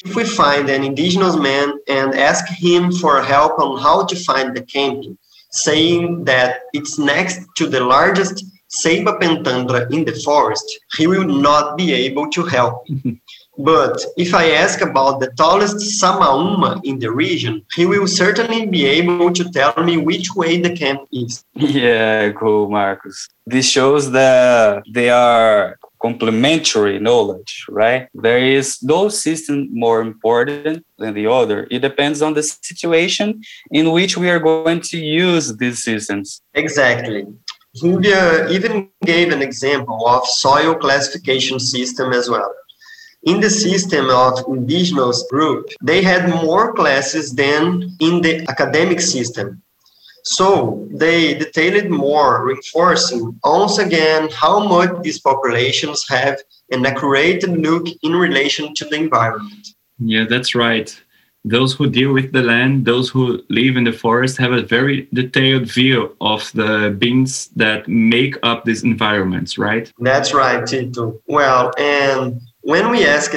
If 0.05 0.15
we 0.17 0.25
find 0.25 0.69
an 0.69 0.83
indigenous 0.91 1.37
man 1.49 1.69
and 1.89 2.09
ask 2.31 2.45
him 2.67 2.93
for 3.01 3.23
help 3.35 3.59
on 3.65 3.81
how 3.87 3.99
to 4.11 4.17
find 4.29 4.49
the 4.57 4.63
camping, 4.75 5.17
saying 5.51 6.25
that 6.31 6.51
it's 6.73 6.99
next 6.99 7.39
to 7.59 7.65
the 7.75 7.83
largest 7.95 8.37
Ceiba 8.81 9.13
pentandra 9.21 9.81
in 9.97 10.05
the 10.05 10.17
forest, 10.27 10.67
he 10.97 11.07
will 11.07 11.31
not 11.49 11.77
be 11.77 11.93
able 12.07 12.27
to 12.37 12.43
help. 12.57 12.77
But 13.59 14.03
if 14.17 14.35
I 14.35 14.53
ask 14.53 14.81
about 14.81 15.21
the 15.21 15.31
tallest 15.37 15.77
Samaúma 16.01 16.81
in 16.85 16.99
the 16.99 17.11
region, 17.11 17.65
he 17.75 17.85
will 17.85 18.07
certainly 18.07 18.67
be 18.67 18.87
able 18.87 19.31
to 19.33 19.45
tell 19.51 19.75
me 19.83 19.99
which 19.99 20.35
way 20.35 20.61
the 20.61 20.75
camp 20.75 21.03
is. 21.13 21.45
Yeah, 21.55 22.33
cool, 22.33 22.71
Marcus. 22.71 23.29
This 23.47 23.69
shows 23.69 24.11
that 24.13 24.85
they 24.91 25.11
are 25.11 25.77
complementary 26.01 26.99
knowledge, 26.99 27.65
right? 27.69 28.09
There 28.15 28.39
is 28.39 28.83
no 28.83 29.09
system 29.09 29.69
more 29.71 30.01
important 30.01 30.85
than 30.99 31.15
the 31.15 31.27
other. 31.27 31.69
It 31.71 31.81
depends 31.81 32.23
on 32.23 32.35
the 32.35 32.43
situation 32.43 33.43
in 33.71 33.93
which 33.93 34.17
we 34.17 34.29
are 34.31 34.41
going 34.41 34.81
to 34.93 34.99
use 34.99 35.57
these 35.57 35.85
systems. 35.85 36.43
Exactly. 36.55 37.27
Rubia 37.81 38.49
even 38.51 38.91
gave 39.05 39.33
an 39.33 39.41
example 39.41 40.07
of 40.07 40.27
soil 40.27 40.75
classification 40.75 41.59
system 41.59 42.13
as 42.13 42.29
well. 42.29 42.53
In 43.25 43.41
the 43.41 43.50
system 43.50 44.11
of 44.11 44.45
indigenous 44.49 45.25
group, 45.31 45.69
they 45.81 46.02
had 46.02 46.29
more 46.29 46.73
classes 46.73 47.33
than 47.33 47.97
in 48.00 48.21
the 48.21 48.45
academic 48.49 49.00
system. 49.00 49.62
So 50.25 50.88
they 50.91 51.35
detailed 51.35 51.91
more, 51.91 52.45
reinforcing 52.45 53.38
once 53.45 53.79
again 53.79 54.29
how 54.33 54.67
much 54.67 55.02
these 55.02 55.21
populations 55.21 56.05
have 56.09 56.38
an 56.71 56.87
accurate 56.87 57.49
look 57.49 57.87
in 58.02 58.12
relation 58.14 58.75
to 58.75 58.85
the 58.85 58.97
environment. 58.97 59.69
Yeah, 59.99 60.25
that's 60.29 60.55
right. 60.55 60.97
Those 61.45 61.75
who 61.75 61.91
deal 61.91 62.12
with 62.12 62.33
the 62.33 62.43
land, 62.43 62.85
those 62.85 63.09
who 63.09 63.43
live 63.49 63.76
in 63.76 63.83
the 63.83 63.93
forest, 63.93 64.37
have 64.38 64.52
a 64.52 64.62
very 64.62 65.09
detailed 65.12 65.67
view 65.67 66.17
of 66.21 66.50
the 66.52 66.95
beings 66.97 67.49
that 67.57 67.88
make 67.88 68.37
up 68.45 68.64
these 68.64 68.85
environments, 68.85 69.59
right? 69.59 69.93
That's 69.99 70.33
right, 70.33 70.64
Tito. 70.64 71.21
Well, 71.26 71.73
and 71.79 72.41
when 72.62 72.90
we 72.90 73.07
asked 73.07 73.37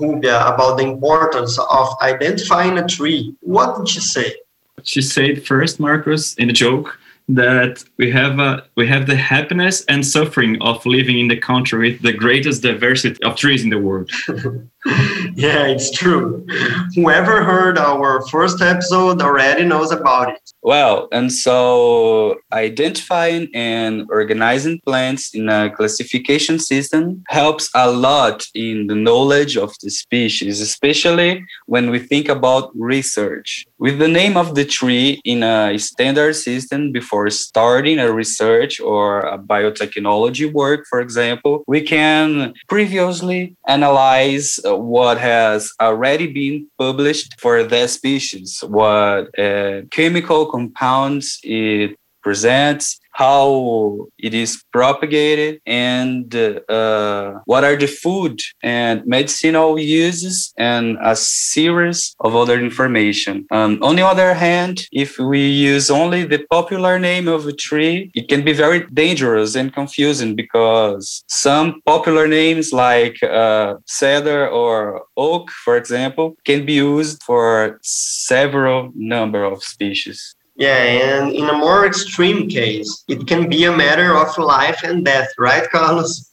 Rubia 0.00 0.46
about 0.46 0.78
the 0.78 0.84
importance 0.84 1.58
of 1.58 1.88
identifying 2.00 2.78
a 2.78 2.86
tree, 2.86 3.34
what 3.40 3.76
did 3.76 3.88
she 3.88 4.00
say? 4.00 4.34
She 4.82 5.02
said 5.02 5.44
first, 5.46 5.78
Marcus, 5.78 6.34
in 6.34 6.48
a 6.48 6.52
joke, 6.52 6.98
that 7.28 7.84
we 7.96 8.10
have 8.10 8.38
a, 8.38 8.64
we 8.76 8.86
have 8.88 9.06
the 9.06 9.16
happiness 9.16 9.84
and 9.86 10.04
suffering 10.06 10.60
of 10.62 10.84
living 10.86 11.18
in 11.18 11.28
the 11.28 11.36
country 11.36 11.92
with 11.92 12.02
the 12.02 12.12
greatest 12.12 12.62
diversity 12.62 13.22
of 13.22 13.36
trees 13.36 13.62
in 13.62 13.70
the 13.70 13.78
world. 13.78 14.10
yeah, 15.34 15.66
it's 15.66 15.90
true. 15.90 16.46
Whoever 16.94 17.44
heard 17.44 17.76
our 17.76 18.26
first 18.28 18.62
episode 18.62 19.20
already 19.20 19.64
knows 19.64 19.90
about 19.92 20.30
it. 20.30 20.40
Well, 20.62 21.08
and 21.12 21.30
so 21.30 22.36
identifying 22.52 23.48
and 23.54 24.06
organizing 24.10 24.80
plants 24.86 25.34
in 25.34 25.48
a 25.50 25.70
classification 25.70 26.58
system 26.58 27.24
helps 27.28 27.68
a 27.74 27.90
lot 27.90 28.46
in 28.54 28.86
the 28.86 28.94
knowledge 28.94 29.56
of 29.56 29.74
the 29.82 29.90
species, 29.90 30.60
especially 30.60 31.44
when 31.66 31.90
we 31.90 31.98
think 31.98 32.28
about 32.28 32.70
research. 32.74 33.66
With 33.78 33.98
the 33.98 34.08
name 34.08 34.36
of 34.36 34.54
the 34.54 34.64
tree 34.64 35.20
in 35.24 35.42
a 35.42 35.78
standard 35.78 36.36
system 36.36 36.92
before 36.92 37.28
starting 37.30 37.98
a 37.98 38.12
research 38.12 38.80
or 38.80 39.20
a 39.20 39.38
biotechnology 39.38 40.52
work, 40.52 40.84
for 40.88 41.00
example, 41.00 41.64
we 41.66 41.82
can 41.82 42.52
previously 42.68 43.56
analyze 43.66 44.58
what 44.76 45.18
has 45.18 45.72
already 45.80 46.26
been 46.26 46.68
published 46.78 47.40
for 47.40 47.64
that 47.64 47.90
species, 47.90 48.62
what 48.66 49.38
uh, 49.38 49.82
chemical 49.90 50.46
compounds 50.46 51.38
it 51.42 51.96
presents, 52.22 52.99
how 53.12 54.06
it 54.18 54.34
is 54.34 54.62
propagated, 54.72 55.60
and 55.66 56.34
uh, 56.34 57.34
what 57.44 57.64
are 57.64 57.76
the 57.76 57.86
food 57.86 58.40
and 58.62 59.04
medicinal 59.06 59.78
uses, 59.78 60.52
and 60.56 60.98
a 61.02 61.16
series 61.16 62.14
of 62.20 62.34
other 62.34 62.58
information. 62.58 63.46
Um, 63.50 63.78
on 63.82 63.96
the 63.96 64.06
other 64.06 64.34
hand, 64.34 64.86
if 64.92 65.18
we 65.18 65.48
use 65.48 65.90
only 65.90 66.24
the 66.24 66.44
popular 66.50 66.98
name 66.98 67.28
of 67.28 67.46
a 67.46 67.52
tree, 67.52 68.10
it 68.14 68.28
can 68.28 68.44
be 68.44 68.52
very 68.52 68.86
dangerous 68.92 69.54
and 69.54 69.72
confusing 69.72 70.34
because 70.34 71.24
some 71.28 71.80
popular 71.86 72.26
names 72.26 72.72
like 72.72 73.22
uh, 73.22 73.74
cedar 73.86 74.48
or 74.48 75.04
oak, 75.16 75.50
for 75.50 75.76
example, 75.76 76.36
can 76.44 76.64
be 76.64 76.74
used 76.74 77.22
for 77.22 77.78
several 77.82 78.90
number 78.94 79.44
of 79.44 79.62
species. 79.62 80.34
Yeah, 80.60 80.76
and 80.76 81.32
in 81.32 81.48
a 81.48 81.56
more 81.56 81.86
extreme 81.86 82.46
case, 82.46 83.02
it 83.08 83.26
can 83.26 83.48
be 83.48 83.64
a 83.64 83.74
matter 83.74 84.14
of 84.14 84.36
life 84.36 84.82
and 84.84 85.02
death, 85.02 85.30
right, 85.38 85.68
Carlos? 85.72 86.30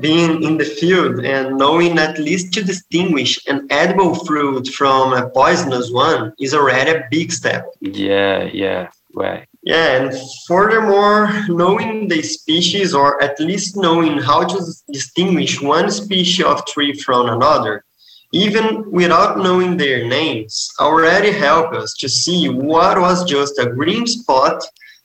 Being 0.00 0.42
in 0.42 0.56
the 0.56 0.64
field 0.64 1.24
and 1.24 1.56
knowing 1.56 1.98
at 1.98 2.18
least 2.18 2.52
to 2.54 2.64
distinguish 2.64 3.38
an 3.46 3.66
edible 3.70 4.14
fruit 4.24 4.68
from 4.68 5.12
a 5.12 5.30
poisonous 5.30 5.90
one 5.90 6.32
is 6.40 6.54
already 6.54 6.90
a 6.90 7.04
big 7.10 7.30
step. 7.30 7.66
Yeah, 7.80 8.44
yeah, 8.52 8.88
right. 9.14 9.46
Yeah, 9.62 9.96
and 9.96 10.12
furthermore, 10.46 11.30
knowing 11.48 12.08
the 12.08 12.22
species 12.22 12.94
or 12.94 13.22
at 13.22 13.38
least 13.38 13.76
knowing 13.76 14.18
how 14.18 14.44
to 14.44 14.58
distinguish 14.92 15.60
one 15.60 15.90
species 15.90 16.44
of 16.44 16.66
tree 16.66 16.92
from 16.92 17.28
another 17.28 17.84
even 18.32 18.90
without 18.90 19.38
knowing 19.38 19.76
their 19.76 20.06
names, 20.06 20.72
already 20.80 21.32
help 21.32 21.72
us 21.72 21.94
to 21.94 22.08
see 22.08 22.48
what 22.48 23.00
was 23.00 23.24
just 23.24 23.58
a 23.58 23.66
green 23.66 24.06
spot 24.06 24.62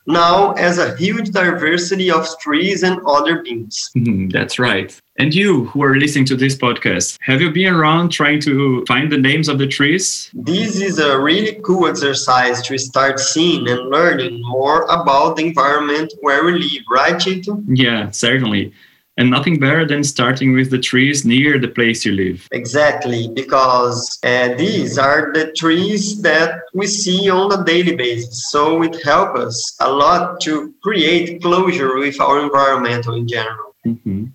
now 0.08 0.52
as 0.54 0.78
a 0.78 0.96
huge 0.98 1.30
diversity 1.30 2.10
of 2.10 2.28
trees 2.40 2.84
and 2.84 3.00
other 3.06 3.44
beings. 3.44 3.92
Mm, 3.96 4.32
that's 4.32 4.58
right. 4.58 5.00
And 5.18 5.34
you 5.34 5.66
who 5.66 5.84
are 5.84 5.96
listening 5.96 6.26
to 6.26 6.36
this 6.36 6.56
podcast, 6.56 7.18
have 7.22 7.42
you 7.42 7.52
been 7.52 7.74
around 7.74 8.10
trying 8.10 8.40
to 8.42 8.84
find 8.88 9.12
the 9.12 9.18
names 9.18 9.48
of 9.48 9.60
the 9.60 9.68
trees? 9.68 10.32
This 10.34 10.82
is 10.82 10.98
a 10.98 11.20
really 11.20 11.60
cool 11.64 11.88
exercise 11.88 12.62
to 12.64 12.78
start 12.78 13.20
seeing 13.20 13.70
and 13.70 13.90
learning 13.90 14.42
more 14.42 14.84
about 14.84 15.36
the 15.36 15.46
environment 15.46 16.14
where 16.22 16.44
we 16.44 16.54
live, 16.54 16.84
right, 16.90 17.20
Tito? 17.20 17.62
Yeah, 17.68 18.10
certainly 18.10 18.74
and 19.22 19.30
nothing 19.30 19.60
better 19.60 19.86
than 19.86 20.04
starting 20.04 20.52
with 20.52 20.72
the 20.72 20.80
trees 20.80 21.24
near 21.24 21.60
the 21.60 21.68
place 21.68 22.04
you 22.04 22.12
live. 22.12 22.48
Exactly, 22.52 23.28
because 23.28 24.18
uh, 24.24 24.56
these 24.56 24.98
are 24.98 25.32
the 25.32 25.52
trees 25.62 26.20
that 26.24 26.62
we 26.74 26.88
see 26.88 27.30
on 27.30 27.54
a 27.54 27.64
daily 27.64 27.96
basis. 27.96 28.50
So 28.50 28.82
it 28.82 28.96
helps 29.04 29.40
us 29.40 29.76
a 29.80 29.92
lot 29.92 30.42
to 30.42 30.74
create 30.82 31.40
closure 31.44 32.00
with 32.00 32.20
our 32.20 32.40
environmental 32.42 33.14
in 33.14 33.28
general. 33.28 33.76
Mm-hmm. 33.86 34.26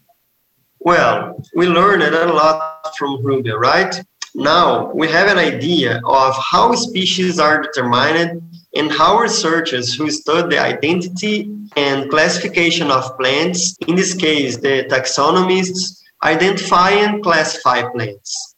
Well, 0.79 1.43
we 1.57 1.67
learned 1.67 2.05
a 2.05 2.33
lot 2.33 2.95
from 2.97 3.27
Rubia, 3.27 3.59
right? 3.59 3.93
Now 4.37 4.93
we 4.93 5.09
have 5.09 5.27
an 5.27 5.39
idea 5.39 6.01
of 6.05 6.33
how 6.53 6.75
species 6.77 7.41
are 7.41 7.61
determined 7.61 8.46
and 8.77 8.91
how 8.91 9.19
researchers 9.19 9.95
who 9.95 10.11
study 10.11 10.57
the 10.57 10.63
identity 10.63 11.51
and 11.77 12.11
classification 12.11 12.91
of 12.91 13.17
plants, 13.19 13.77
in 13.87 13.97
this 13.97 14.15
case, 14.15 14.57
the 14.57 14.85
taxonomists, 14.85 16.03
identify 16.23 16.91
and 16.91 17.23
classify 17.23 17.83
plants. 17.91 18.55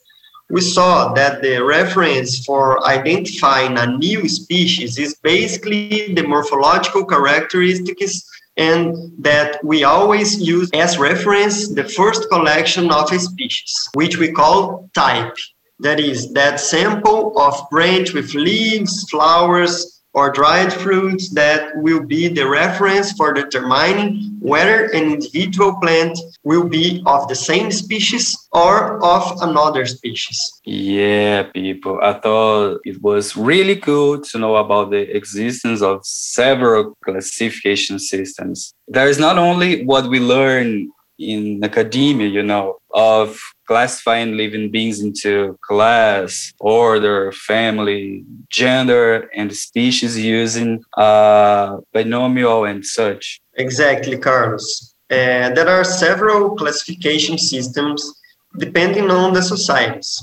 We 0.50 0.62
saw 0.62 1.12
that 1.12 1.42
the 1.42 1.62
reference 1.62 2.44
for 2.44 2.86
identifying 2.86 3.76
a 3.76 3.86
new 3.86 4.28
species 4.28 4.98
is 4.98 5.14
basically 5.16 6.14
the 6.14 6.22
morphological 6.22 7.04
characteristics 7.04 8.24
and 8.56 8.96
that 9.18 9.62
we 9.62 9.84
always 9.84 10.40
use 10.40 10.70
as 10.72 10.98
reference 10.98 11.68
the 11.68 11.84
first 11.84 12.28
collection 12.30 12.90
of 12.90 13.12
a 13.12 13.18
species, 13.18 13.88
which 13.94 14.16
we 14.18 14.32
call 14.32 14.88
type. 14.94 15.36
That 15.80 16.00
is, 16.00 16.32
that 16.32 16.58
sample 16.58 17.38
of 17.38 17.54
branch 17.70 18.12
with 18.14 18.34
leaves, 18.34 19.08
flowers, 19.10 19.97
or 20.14 20.30
dried 20.30 20.72
fruits 20.72 21.30
that 21.34 21.70
will 21.76 22.02
be 22.02 22.28
the 22.28 22.48
reference 22.48 23.12
for 23.12 23.32
determining 23.32 24.36
whether 24.40 24.86
an 24.86 25.12
individual 25.12 25.78
plant 25.80 26.18
will 26.44 26.68
be 26.68 27.02
of 27.06 27.28
the 27.28 27.34
same 27.34 27.70
species 27.70 28.36
or 28.52 29.02
of 29.04 29.36
another 29.42 29.84
species. 29.86 30.38
Yeah, 30.64 31.44
people. 31.54 31.98
I 32.02 32.14
thought 32.14 32.80
it 32.84 33.02
was 33.02 33.36
really 33.36 33.76
cool 33.76 34.20
to 34.20 34.38
know 34.38 34.56
about 34.56 34.90
the 34.90 35.14
existence 35.16 35.82
of 35.82 36.00
several 36.04 36.96
classification 37.04 37.98
systems. 37.98 38.74
There 38.86 39.08
is 39.08 39.18
not 39.18 39.38
only 39.38 39.84
what 39.84 40.08
we 40.08 40.20
learn 40.20 40.90
in 41.18 41.62
academia, 41.64 42.28
you 42.28 42.42
know, 42.42 42.78
of 42.92 43.38
classifying 43.66 44.36
living 44.36 44.70
beings 44.70 45.00
into 45.00 45.58
class, 45.62 46.52
order, 46.60 47.32
family, 47.32 48.24
gender, 48.48 49.28
and 49.34 49.54
species 49.54 50.18
using 50.18 50.82
uh, 50.96 51.78
binomial 51.92 52.64
and 52.64 52.84
such. 52.84 53.40
Exactly, 53.54 54.16
Carlos. 54.16 54.94
Uh, 55.10 55.50
there 55.50 55.68
are 55.68 55.84
several 55.84 56.54
classification 56.56 57.38
systems 57.38 58.14
depending 58.58 59.10
on 59.10 59.32
the 59.32 59.42
societies. 59.42 60.22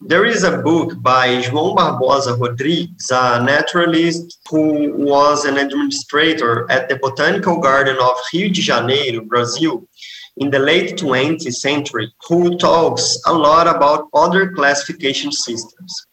There 0.00 0.26
is 0.26 0.42
a 0.42 0.58
book 0.58 1.00
by 1.00 1.40
João 1.40 1.74
Barbosa 1.74 2.38
Rodrigues, 2.38 3.10
a 3.10 3.42
naturalist 3.42 4.38
who 4.50 4.92
was 4.92 5.46
an 5.46 5.56
administrator 5.56 6.70
at 6.70 6.88
the 6.88 6.96
Botanical 6.96 7.58
Garden 7.58 7.96
of 7.98 8.14
Rio 8.32 8.48
de 8.48 8.60
Janeiro, 8.60 9.24
Brazil, 9.24 9.88
in 10.36 10.50
the 10.50 10.58
late 10.58 10.96
20th 10.98 11.52
century 11.54 12.12
who 12.28 12.56
talks 12.58 13.20
a 13.26 13.32
lot 13.32 13.66
about 13.68 14.08
other 14.14 14.50
classification 14.52 15.30
systems. 15.30 16.06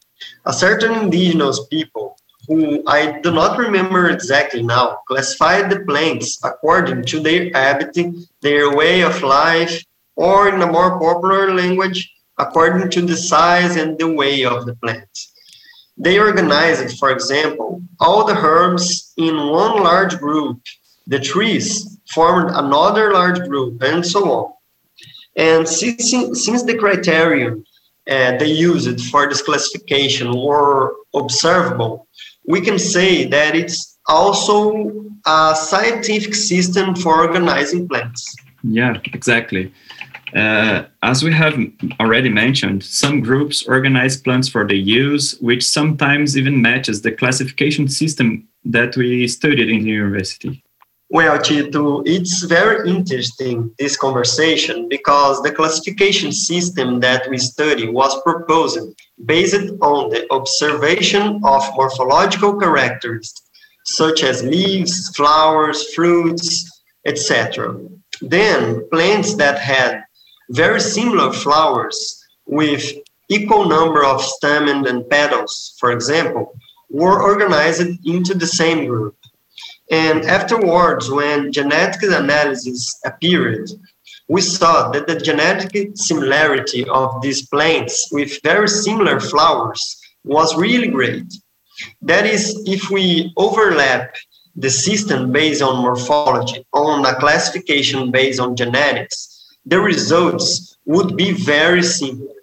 A 0.46 0.54
certain 0.54 0.94
indigenous 1.04 1.60
people, 1.68 2.18
who 2.48 2.84
I 2.88 3.20
do 3.22 3.32
not 3.32 3.58
remember 3.58 4.10
exactly 4.10 4.62
now, 4.62 5.00
classified 5.08 5.70
the 5.70 5.80
plants 5.82 6.40
according 6.44 7.06
to 7.06 7.20
their 7.20 7.52
habitat, 7.54 8.14
their 8.42 8.76
way 8.76 9.02
of 9.02 9.22
life, 9.24 9.84
or 10.16 10.50
in 10.50 10.62
a 10.62 10.72
more 10.72 11.00
popular 11.00 11.54
language, 11.54 12.12
according 12.38 12.90
to 12.92 13.02
the 13.02 13.18
size 13.18 13.76
and 13.76 13.98
the 13.98 14.12
way 14.12 14.46
of 14.46 14.66
the 14.66 14.76
plant. 14.76 15.10
They 15.98 16.20
organized, 16.20 16.98
for 16.98 17.12
example, 17.12 17.82
all 18.00 18.26
the 18.26 18.36
herbs 18.36 19.14
in 19.18 19.36
one 19.36 19.84
large 19.84 20.18
group, 20.18 20.60
the 21.08 21.20
trees 21.20 22.00
formed 22.14 22.52
another 22.54 23.14
large 23.14 23.40
group, 23.48 23.82
and 23.82 24.06
so 24.06 24.32
on. 24.32 24.54
And 25.36 25.68
since, 25.68 26.12
since 26.12 26.64
the 26.64 26.78
criterion 26.78 27.64
uh, 28.10 28.38
they 28.38 28.52
used 28.52 29.00
for 29.10 29.28
this 29.30 29.42
classification 29.42 30.36
were 30.36 30.96
observable, 31.16 32.08
we 32.46 32.60
can 32.62 32.78
say 32.80 33.26
that 33.28 33.56
it's 33.56 34.00
also 34.08 35.06
a 35.26 35.56
scientific 35.56 36.34
system 36.36 36.96
for 36.96 37.22
organizing 37.22 37.88
plants. 37.88 38.36
Yeah, 38.64 39.00
exactly. 39.14 39.74
Uh, 40.36 40.86
as 41.04 41.24
we 41.24 41.34
have 41.34 41.60
already 42.00 42.30
mentioned, 42.30 42.84
some 42.84 43.20
groups 43.22 43.64
organize 43.68 44.18
plants 44.18 44.48
for 44.48 44.66
the 44.66 44.78
use, 44.78 45.38
which 45.42 45.68
sometimes 45.68 46.38
even 46.38 46.62
matches 46.62 47.02
the 47.02 47.12
classification 47.12 47.88
system 47.88 48.48
that 48.64 48.96
we 48.96 49.28
studied 49.28 49.70
in 49.70 49.84
the 49.84 49.90
university. 49.90 50.64
Well, 51.14 51.38
Tito, 51.42 52.04
it's 52.06 52.44
very 52.44 52.90
interesting, 52.90 53.76
this 53.78 53.98
conversation, 53.98 54.88
because 54.88 55.42
the 55.42 55.52
classification 55.52 56.32
system 56.32 57.02
that 57.02 57.30
we 57.30 57.38
study 57.38 57.90
was 57.90 58.22
proposed 58.24 58.80
based 59.26 59.72
on 59.82 60.10
the 60.10 60.26
observation 60.32 61.42
of 61.44 61.70
morphological 61.76 62.58
characters 62.58 63.34
such 63.84 64.24
as 64.24 64.42
leaves, 64.42 65.10
flowers, 65.10 65.94
fruits, 65.94 66.82
etc. 67.06 67.76
Then, 68.22 68.88
plants 68.90 69.36
that 69.36 69.60
had 69.60 70.06
very 70.52 70.80
similar 70.80 71.34
flowers 71.34 72.26
with 72.46 72.90
equal 73.28 73.66
number 73.66 74.06
of 74.06 74.22
stamens 74.22 74.90
and 74.90 75.10
petals, 75.10 75.76
for 75.78 75.92
example, 75.92 76.54
were 76.90 77.22
organized 77.22 77.82
into 78.06 78.34
the 78.34 78.48
same 78.48 78.86
group. 78.86 79.18
And 79.92 80.24
afterwards, 80.24 81.12
when 81.12 81.52
genetic 81.52 82.04
analysis 82.04 82.98
appeared, 83.06 83.70
we 84.30 84.40
saw 84.40 84.90
that 84.92 85.06
the 85.06 85.20
genetic 85.20 85.92
similarity 85.96 86.88
of 86.88 87.22
these 87.22 87.46
plants 87.48 88.08
with 88.10 88.42
very 88.42 88.70
similar 88.70 89.20
flowers 89.20 90.02
was 90.24 90.56
really 90.56 90.88
great. 90.88 91.26
That 92.02 92.26
is, 92.26 92.64
if 92.66 92.90
we 92.90 93.34
overlap 93.36 94.16
the 94.56 94.70
system 94.70 95.34
based 95.34 95.62
on 95.62 95.82
morphology 95.82 96.66
on 96.74 97.06
a 97.06 97.16
classification 97.16 98.12
based 98.12 98.40
on 98.40 98.56
genetics, 98.56 99.58
the 99.66 99.82
results 99.82 100.78
would 100.86 101.18
be 101.18 101.34
very 101.34 101.84
similar. 101.84 102.36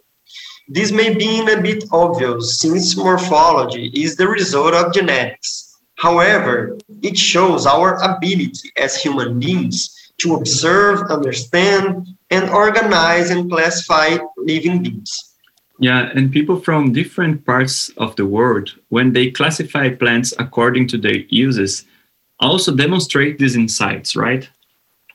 This 0.69 0.93
may 0.93 1.15
be 1.15 1.41
a 1.51 1.63
bit 1.63 1.85
obvious 1.93 2.61
since 2.61 2.95
morphology 2.95 3.91
is 3.95 4.17
the 4.17 4.29
result 4.29 4.75
of 4.75 4.93
genetics 4.93 5.68
However, 5.99 6.79
it 7.03 7.19
shows 7.19 7.67
our 7.67 7.97
ability 8.03 8.71
as 8.77 8.97
human 8.97 9.41
beings 9.41 10.13
to 10.19 10.37
observe, 10.37 11.11
understand, 11.11 12.07
and 12.31 12.49
organize 12.51 13.31
and 13.31 13.51
classify 13.51 14.19
living 14.37 14.83
beings. 14.83 15.35
Yeah, 15.81 16.11
and 16.15 16.31
people 16.31 16.61
from 16.61 16.93
different 16.93 17.45
parts 17.45 17.91
of 17.97 18.15
the 18.15 18.27
world, 18.27 18.75
when 18.91 19.13
they 19.13 19.31
classify 19.31 19.91
plants 19.91 20.33
according 20.39 20.87
to 20.89 20.99
their 20.99 21.19
uses, 21.31 21.85
also 22.39 22.75
demonstrate 22.75 23.39
these 23.39 23.57
insights, 23.57 24.15
right? 24.15 24.49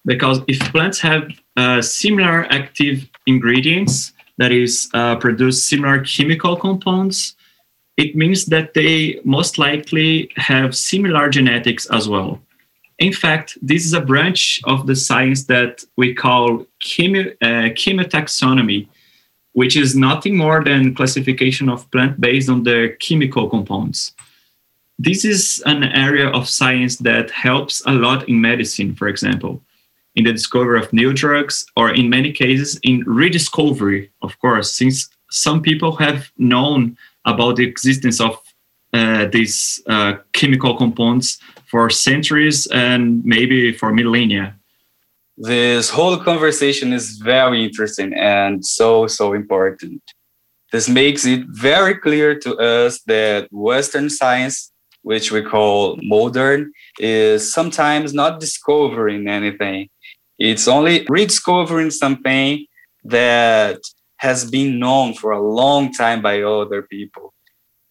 Because 0.06 0.42
if 0.50 0.60
plants 0.74 1.00
have 1.00 1.32
uh, 1.56 1.82
similar 1.82 2.46
active 2.52 3.10
ingredients, 3.26 4.12
that 4.38 4.52
is, 4.52 4.90
uh, 4.94 5.16
produce 5.16 5.64
similar 5.64 6.04
chemical 6.04 6.58
compounds, 6.58 7.36
it 7.98 8.16
means 8.16 8.46
that 8.48 8.74
they 8.74 9.20
most 9.24 9.58
likely 9.58 10.32
have 10.36 10.76
similar 10.76 11.30
genetics 11.30 11.86
as 11.88 12.10
well. 12.10 12.40
In 13.00 13.14
fact, 13.14 13.58
this 13.62 13.86
is 13.86 13.94
a 13.94 14.02
branch 14.02 14.62
of 14.66 14.88
the 14.88 14.96
science 14.96 15.46
that 15.46 15.84
we 15.98 16.14
call 16.14 16.62
uh, 16.62 16.66
chemotaxonomy, 17.82 18.88
which 19.54 19.76
is 19.76 19.96
nothing 19.96 20.38
more 20.38 20.64
than 20.64 20.96
classification 20.96 21.70
of 21.70 21.90
plant 21.92 22.20
based 22.20 22.50
on 22.50 22.64
their 22.64 22.96
chemical 22.96 23.50
compounds. 23.50 24.14
This 25.00 25.26
is 25.26 25.62
an 25.66 25.84
area 25.84 26.30
of 26.30 26.48
science 26.50 26.98
that 26.98 27.32
helps 27.32 27.84
a 27.86 27.92
lot 27.92 28.30
in 28.30 28.40
medicine, 28.40 28.96
for 28.96 29.08
example, 29.08 29.62
in 30.16 30.24
the 30.24 30.32
discovery 30.32 30.80
of 30.80 30.94
new 30.94 31.14
drugs, 31.14 31.66
or 31.76 31.90
in 31.90 32.10
many 32.10 32.32
cases, 32.32 32.80
in 32.84 33.04
rediscovery, 33.06 34.12
of 34.22 34.40
course, 34.40 34.72
since 34.72 35.10
some 35.32 35.62
people 35.62 35.96
have 35.96 36.32
known 36.38 36.96
about 37.26 37.56
the 37.56 37.66
existence 37.66 38.20
of 38.20 38.38
uh, 38.94 39.26
these 39.26 39.82
uh, 39.88 40.14
chemical 40.34 40.78
compounds 40.78 41.40
for 41.66 41.90
centuries 41.90 42.68
and 42.68 43.24
maybe 43.26 43.74
for 43.74 43.92
millennia. 43.92 44.56
This 45.36 45.90
whole 45.90 46.18
conversation 46.18 46.94
is 46.94 47.18
very 47.18 47.64
interesting 47.64 48.14
and 48.14 48.64
so, 48.64 49.08
so 49.08 49.34
important. 49.34 50.02
This 50.72 50.88
makes 50.88 51.26
it 51.26 51.46
very 51.48 51.96
clear 51.96 52.38
to 52.40 52.56
us 52.58 53.02
that 53.08 53.48
Western 53.52 54.10
science, 54.10 54.72
which 55.02 55.32
we 55.32 55.42
call 55.42 56.00
modern, 56.04 56.72
is 57.00 57.52
sometimes 57.52 58.14
not 58.14 58.40
discovering 58.40 59.28
anything. 59.28 59.90
It's 60.38 60.68
only 60.68 61.06
rediscovering 61.10 61.92
something 61.92 62.66
that 63.04 63.80
has 64.24 64.50
been 64.50 64.80
known 64.80 65.14
for 65.14 65.32
a 65.32 65.42
long 65.62 65.92
time 65.92 66.22
by 66.22 66.42
other 66.42 66.82
people. 66.82 67.34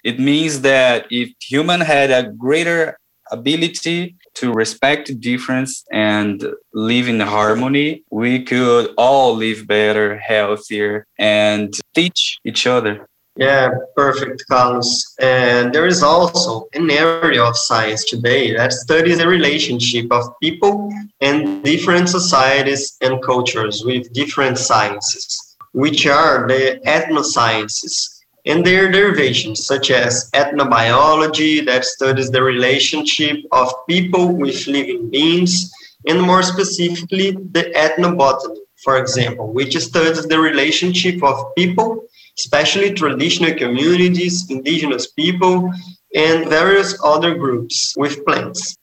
It 0.03 0.18
means 0.18 0.62
that 0.62 1.07
if 1.11 1.29
human 1.40 1.81
had 1.83 2.11
a 2.11 2.31
greater 2.47 2.97
ability 3.31 4.16
to 4.40 4.53
respect 4.53 5.21
difference 5.21 5.85
and 5.92 6.42
live 6.73 7.07
in 7.09 7.21
harmony, 7.21 8.03
we 8.11 8.42
could 8.45 8.95
all 8.97 9.37
live 9.37 9.66
better, 9.66 10.18
healthier, 10.18 11.07
and 11.18 11.68
teach 11.95 12.38
each 12.47 12.66
other. 12.66 13.07
Yeah, 13.37 13.71
perfect, 13.95 14.45
Carlos. 14.51 15.14
And 15.21 15.73
there 15.75 15.87
is 15.87 16.03
also 16.03 16.66
an 16.73 16.90
area 16.90 17.42
of 17.42 17.57
science 17.57 18.05
today 18.05 18.55
that 18.57 18.73
studies 18.73 19.18
the 19.18 19.29
relationship 19.29 20.11
of 20.11 20.25
people 20.42 20.90
and 21.21 21.62
different 21.62 22.09
societies 22.09 22.97
and 23.03 23.23
cultures 23.23 23.83
with 23.85 24.12
different 24.12 24.59
sciences 24.59 25.52
which 25.72 26.06
are 26.06 26.46
the 26.46 26.80
ethnosciences 26.87 28.20
and 28.44 28.64
their 28.64 28.90
derivations, 28.90 29.66
such 29.66 29.90
as 29.90 30.30
ethnobiology, 30.35 31.64
that 31.64 31.85
studies 31.85 32.30
the 32.30 32.42
relationship 32.42 33.37
of 33.52 33.72
people 33.88 34.35
with 34.35 34.66
living 34.66 35.11
beings, 35.11 35.70
and 36.08 36.20
more 36.20 36.42
specifically, 36.42 37.30
the 37.30 37.72
ethnobotany, 37.76 38.56
for 38.82 38.98
example, 38.98 39.52
which 39.52 39.76
studies 39.78 40.26
the 40.26 40.38
relationship 40.38 41.22
of 41.22 41.54
people, 41.56 42.02
especially 42.38 42.92
traditional 42.92 43.54
communities, 43.54 44.50
indigenous 44.50 45.12
people, 45.12 45.70
and 46.14 46.48
various 46.48 46.98
other 47.04 47.35
groups 47.37 47.94
with 47.96 48.24
plants. 48.26 48.76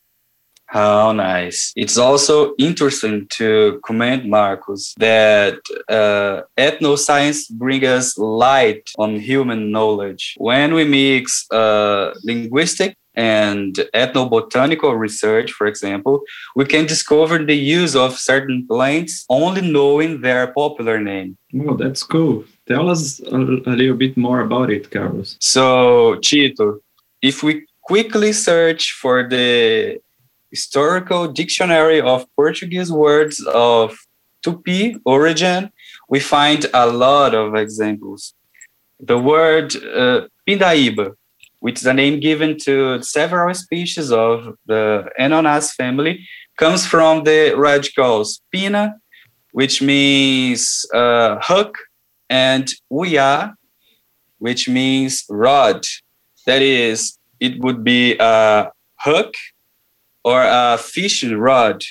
How 0.69 1.11
nice. 1.13 1.73
It's 1.75 1.97
also 1.97 2.53
interesting 2.59 3.25
to 3.37 3.81
comment, 3.83 4.27
Marcos, 4.27 4.93
that 4.99 5.57
uh, 5.89 6.43
ethnoscience 6.59 7.49
brings 7.49 7.85
us 7.85 8.17
light 8.19 8.87
on 8.99 9.19
human 9.19 9.71
knowledge. 9.71 10.35
When 10.37 10.75
we 10.75 10.83
mix 10.83 11.49
uh, 11.51 12.13
linguistic 12.23 12.95
and 13.15 13.73
ethnobotanical 13.95 14.95
research, 14.95 15.51
for 15.53 15.65
example, 15.65 16.21
we 16.55 16.65
can 16.65 16.85
discover 16.85 17.39
the 17.39 17.57
use 17.57 17.95
of 17.95 18.19
certain 18.19 18.67
plants 18.67 19.25
only 19.27 19.61
knowing 19.61 20.21
their 20.21 20.53
popular 20.53 20.99
name. 20.99 21.35
Oh, 21.67 21.75
that's 21.75 22.03
cool. 22.03 22.45
Tell 22.67 22.91
us 22.91 23.19
a, 23.21 23.37
a 23.37 23.73
little 23.79 23.97
bit 23.97 24.15
more 24.15 24.41
about 24.41 24.69
it, 24.69 24.91
Carlos. 24.91 25.35
So, 25.39 26.19
Tito, 26.21 26.81
if 27.23 27.41
we 27.41 27.65
quickly 27.81 28.33
search 28.33 28.91
for 29.01 29.27
the 29.27 29.99
historical 30.51 31.27
dictionary 31.27 32.01
of 32.01 32.25
Portuguese 32.35 32.91
words 32.91 33.43
of 33.45 33.97
Tupi 34.45 34.99
origin, 35.05 35.71
we 36.09 36.19
find 36.19 36.65
a 36.73 36.87
lot 36.87 37.35
of 37.35 37.55
examples. 37.55 38.33
The 38.99 39.17
word 39.17 39.75
uh, 39.75 40.27
Pindaíba, 40.47 41.13
which 41.59 41.79
is 41.79 41.85
a 41.85 41.93
name 41.93 42.19
given 42.19 42.57
to 42.59 43.01
several 43.01 43.53
species 43.53 44.11
of 44.11 44.55
the 44.65 45.09
Enonas 45.19 45.73
family, 45.73 46.25
comes 46.57 46.85
from 46.85 47.23
the 47.23 47.53
radicals 47.55 48.41
pina, 48.51 48.95
which 49.51 49.81
means 49.81 50.85
uh, 50.93 51.37
hook, 51.41 51.77
and 52.29 52.69
uya, 52.91 53.53
which 54.37 54.69
means 54.69 55.25
rod. 55.29 55.83
That 56.45 56.61
is, 56.61 57.17
it 57.39 57.59
would 57.59 57.83
be 57.83 58.15
a 58.19 58.71
hook 58.99 59.33
or 60.23 60.43
a 60.43 60.77
fishing 60.77 61.37
rod. 61.37 61.83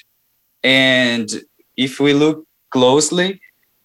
And 0.63 1.29
if 1.77 2.01
we 2.01 2.13
look 2.13 2.45
closely, 2.71 3.41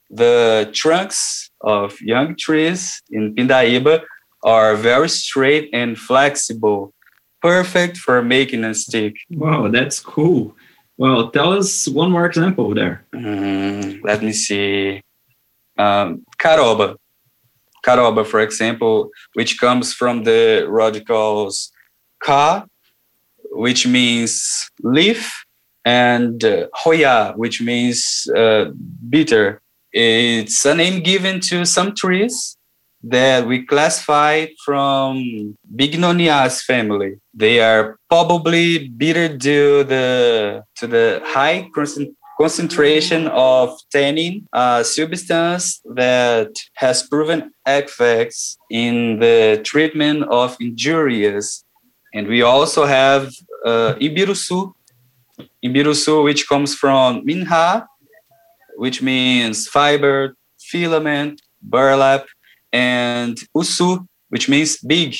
the 0.09 0.69
trunks 0.73 1.49
of 1.61 1.99
young 2.01 2.35
trees 2.35 3.01
in 3.09 3.35
Pindaíba 3.35 4.03
are 4.43 4.75
very 4.75 5.09
straight 5.09 5.69
and 5.73 5.97
flexible, 5.97 6.93
perfect 7.41 7.97
for 7.97 8.21
making 8.21 8.63
a 8.63 8.73
stick. 8.73 9.15
Wow, 9.31 9.69
that's 9.69 9.99
cool. 9.99 10.55
Well, 10.97 11.31
tell 11.31 11.53
us 11.53 11.87
one 11.87 12.11
more 12.11 12.25
example 12.25 12.73
there. 12.73 13.05
Mm, 13.15 14.03
let 14.03 14.21
me 14.21 14.33
see. 14.33 15.01
Um, 15.77 16.23
caroba. 16.37 16.97
Caroba, 17.83 18.23
for 18.25 18.39
example, 18.39 19.09
which 19.33 19.59
comes 19.59 19.93
from 19.93 20.23
the 20.23 20.65
radicals 20.69 21.71
ka 22.23 22.65
which 23.53 23.87
means 23.87 24.69
leaf, 24.81 25.31
and 25.85 26.43
uh, 26.43 26.67
hoya, 26.73 27.33
which 27.35 27.61
means 27.61 28.27
uh, 28.35 28.65
bitter. 29.09 29.61
It's 29.91 30.65
a 30.65 30.73
name 30.73 31.03
given 31.03 31.39
to 31.41 31.65
some 31.65 31.93
trees 31.93 32.57
that 33.03 33.45
we 33.45 33.65
classify 33.65 34.47
from 34.63 35.57
Bignoniaceae 35.75 36.63
family. 36.63 37.19
They 37.33 37.59
are 37.59 37.97
probably 38.09 38.87
bitter 38.87 39.37
due 39.37 39.83
the, 39.83 40.63
to 40.77 40.87
the 40.87 41.21
high 41.25 41.69
concentration 42.39 43.27
of 43.27 43.77
tannin, 43.91 44.47
a 44.53 44.83
substance 44.83 45.81
that 45.95 46.51
has 46.75 47.03
proven 47.03 47.51
effects 47.67 48.57
in 48.69 49.19
the 49.19 49.61
treatment 49.63 50.23
of 50.31 50.55
injuries 50.61 51.62
and 52.13 52.27
we 52.27 52.41
also 52.41 52.85
have 52.85 53.31
uh, 53.65 53.95
Ibiruçu, 53.99 54.73
Ibiruçu, 55.63 56.23
which 56.23 56.47
comes 56.47 56.75
from 56.75 57.25
Minha, 57.25 57.87
which 58.75 59.01
means 59.01 59.67
fiber, 59.67 60.35
filament, 60.59 61.41
burlap, 61.61 62.25
and 62.71 63.37
Usu, 63.55 64.05
which 64.29 64.47
means 64.47 64.77
big. 64.77 65.15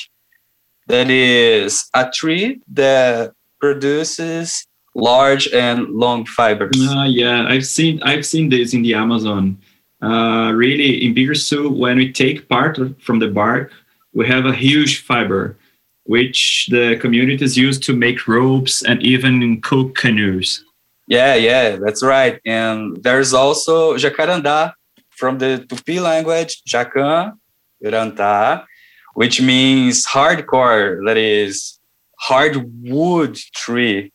That 0.86 1.10
is 1.10 1.88
a 1.94 2.10
tree 2.10 2.60
that 2.68 3.32
produces 3.58 4.66
large 4.94 5.48
and 5.48 5.88
long 5.88 6.26
fibers. 6.26 6.76
Uh, 6.78 7.04
yeah, 7.04 7.46
I've 7.48 7.66
seen 7.66 8.02
I've 8.02 8.26
seen 8.26 8.50
this 8.50 8.74
in 8.74 8.82
the 8.82 8.94
Amazon. 8.94 9.58
Uh, 10.02 10.52
really, 10.54 11.06
in 11.06 11.14
Ibiruçu, 11.14 11.74
when 11.74 11.96
we 11.96 12.12
take 12.12 12.48
part 12.48 12.78
from 13.00 13.18
the 13.18 13.28
bark, 13.28 13.72
we 14.12 14.26
have 14.26 14.44
a 14.44 14.52
huge 14.52 15.02
fiber 15.02 15.56
which 16.04 16.68
the 16.70 16.96
communities 16.96 17.56
use 17.56 17.78
to 17.80 17.94
make 17.94 18.28
ropes 18.28 18.82
and 18.82 19.02
even 19.02 19.60
cook 19.60 19.96
canoes. 19.96 20.64
Yeah, 21.06 21.34
yeah, 21.34 21.76
that's 21.76 22.02
right. 22.02 22.40
And 22.46 23.02
there's 23.02 23.34
also 23.34 23.96
jacarandá 23.96 24.72
from 25.10 25.38
the 25.38 25.64
Tupi 25.68 26.00
language, 26.00 26.62
jacan, 26.68 27.38
rantá, 27.84 28.64
which 29.14 29.40
means 29.40 30.04
hardcore, 30.06 31.04
that 31.06 31.16
is 31.16 31.78
hardwood 32.18 33.36
tree. 33.54 34.12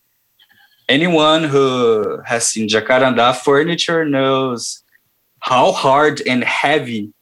Anyone 0.87 1.43
who 1.43 2.19
has 2.25 2.47
seen 2.47 2.67
Jacaranda 2.67 3.35
furniture 3.35 4.05
knows 4.05 4.83
how 5.41 5.71
hard 5.71 6.21
and 6.21 6.43
heavy 6.43 7.13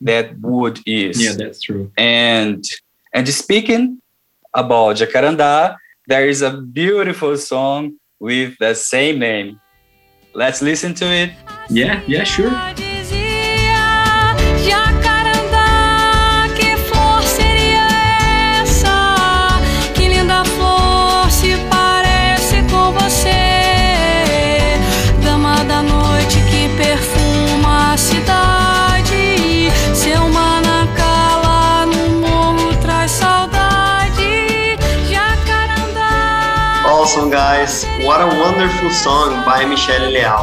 that 0.00 0.38
wood 0.38 0.78
is. 0.86 1.22
Yeah, 1.22 1.32
that's 1.32 1.60
true. 1.60 1.90
And 1.98 2.64
and 3.12 3.28
speaking 3.28 4.00
about 4.56 4.96
Jacaranda, 4.96 5.76
there 6.08 6.26
is 6.26 6.40
a 6.42 6.56
beautiful 6.56 7.36
song 7.36 8.00
with 8.18 8.56
the 8.58 8.74
same 8.74 9.18
name. 9.18 9.60
Let's 10.34 10.62
listen 10.62 10.94
to 10.94 11.04
it. 11.04 11.30
Yeah, 11.68 12.02
yeah, 12.06 12.24
sure. 12.24 12.50
A 38.26 38.40
wonderful 38.40 38.90
song 38.90 39.44
by 39.44 39.64
Michelle 39.64 40.10
Leal. 40.10 40.42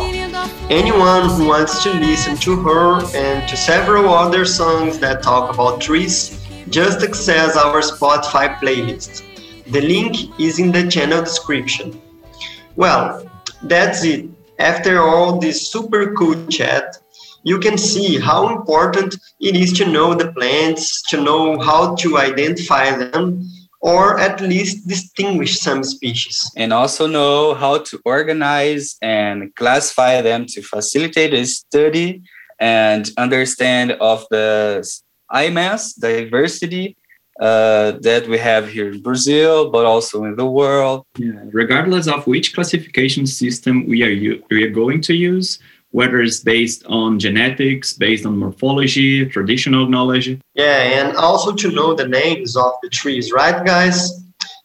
Anyone 0.69 1.29
who 1.29 1.47
wants 1.47 1.83
to 1.83 1.91
listen 1.93 2.37
to 2.37 2.55
her 2.61 3.03
and 3.13 3.45
to 3.49 3.57
several 3.57 4.07
other 4.13 4.45
songs 4.45 4.99
that 4.99 5.21
talk 5.21 5.53
about 5.53 5.81
trees, 5.81 6.39
just 6.69 7.03
access 7.03 7.57
our 7.57 7.81
Spotify 7.81 8.55
playlist. 8.55 9.23
The 9.65 9.81
link 9.81 10.39
is 10.39 10.59
in 10.59 10.71
the 10.71 10.87
channel 10.87 11.23
description. 11.23 12.01
Well, 12.77 13.29
that's 13.63 14.05
it. 14.05 14.29
After 14.59 15.01
all 15.01 15.39
this 15.39 15.69
super 15.69 16.13
cool 16.13 16.47
chat, 16.47 16.97
you 17.43 17.59
can 17.59 17.77
see 17.77 18.17
how 18.17 18.55
important 18.55 19.17
it 19.41 19.57
is 19.57 19.73
to 19.73 19.85
know 19.85 20.13
the 20.13 20.31
plants, 20.31 21.01
to 21.09 21.21
know 21.21 21.59
how 21.59 21.95
to 21.95 22.17
identify 22.17 22.95
them, 22.95 23.45
or 23.83 24.17
at 24.17 24.39
least 24.39 24.87
distinguish 24.87 25.59
some 25.59 25.83
species. 25.83 26.49
And 26.55 26.71
also 26.71 27.05
know 27.05 27.53
how 27.53 27.79
to 27.79 27.99
organize 28.05 28.95
and 29.01 29.53
classify 29.55 30.21
them 30.21 30.45
to 30.53 30.61
facilitate 30.61 31.31
the 31.31 31.43
study 31.45 32.23
and 32.61 33.11
understand 33.17 33.91
of 33.99 34.25
the 34.31 34.87
immense 35.33 35.95
diversity 35.95 36.95
uh, 37.41 37.93
that 37.99 38.25
we 38.29 38.37
have 38.37 38.69
here 38.69 38.89
in 38.89 39.01
Brazil, 39.01 39.69
but 39.69 39.85
also 39.85 40.23
in 40.23 40.37
the 40.37 40.45
world. 40.45 41.05
Yeah. 41.17 41.43
Regardless 41.51 42.07
of 42.07 42.25
which 42.25 42.55
classification 42.55 43.27
system 43.27 43.85
we 43.85 44.01
are, 44.03 44.39
we 44.49 44.63
are 44.63 44.69
going 44.69 45.01
to 45.01 45.13
use, 45.13 45.59
whether 45.93 46.21
it's 46.21 46.39
based 46.39 46.83
on 46.87 47.19
genetics, 47.19 47.93
based 47.93 48.25
on 48.25 48.35
morphology, 48.35 49.25
traditional 49.27 49.87
knowledge. 49.87 50.27
Yeah, 50.55 50.81
and 50.99 51.15
also 51.15 51.53
to 51.53 51.71
know 51.71 51.93
the 51.93 52.07
names 52.07 52.57
of 52.57 52.73
the 52.81 52.89
trees, 52.89 53.31
right, 53.31 53.63
guys? 53.63 54.11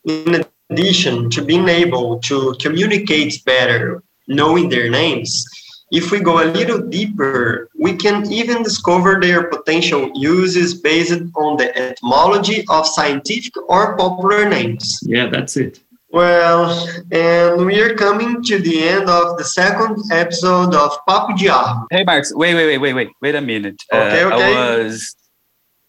In 0.05 0.43
addition 0.71 1.29
to 1.31 1.43
being 1.45 1.69
able 1.69 2.19
to 2.21 2.57
communicate 2.61 3.45
better, 3.45 4.03
knowing 4.27 4.71
their 4.71 4.89
names, 4.89 5.45
if 5.91 6.11
we 6.11 6.21
go 6.21 6.43
a 6.43 6.49
little 6.49 6.81
deeper, 6.81 7.69
we 7.79 7.95
can 7.95 8.31
even 8.33 8.63
discover 8.63 9.21
their 9.21 9.49
potential 9.49 10.11
uses 10.15 10.81
based 10.81 11.21
on 11.37 11.59
the 11.59 11.77
etymology 11.77 12.65
of 12.71 12.87
scientific 12.87 13.55
or 13.69 13.97
popular 13.99 14.49
names. 14.49 14.99
Yeah, 15.03 15.27
that's 15.27 15.59
it. 15.59 15.81
Well, 16.11 16.89
and 17.13 17.67
we 17.67 17.81
are 17.81 17.95
coming 17.95 18.43
to 18.45 18.59
the 18.59 18.89
end 18.89 19.11
of 19.11 19.37
the 19.37 19.45
second 19.45 20.01
episode 20.11 20.75
of 20.75 20.93
Papo 21.07 21.37
de 21.37 21.49
Árvore. 21.49 21.87
Hey, 21.91 22.03
Marks, 22.03 22.35
wait, 22.35 22.55
wait, 22.55 22.67
wait, 22.67 22.79
wait, 22.79 22.95
wait, 22.95 23.09
wait 23.21 23.35
a 23.35 23.43
minute. 23.43 23.83
Okay, 23.93 24.23
uh, 24.23 24.35
okay. 24.35 24.57
I 24.57 24.79
was 24.79 25.15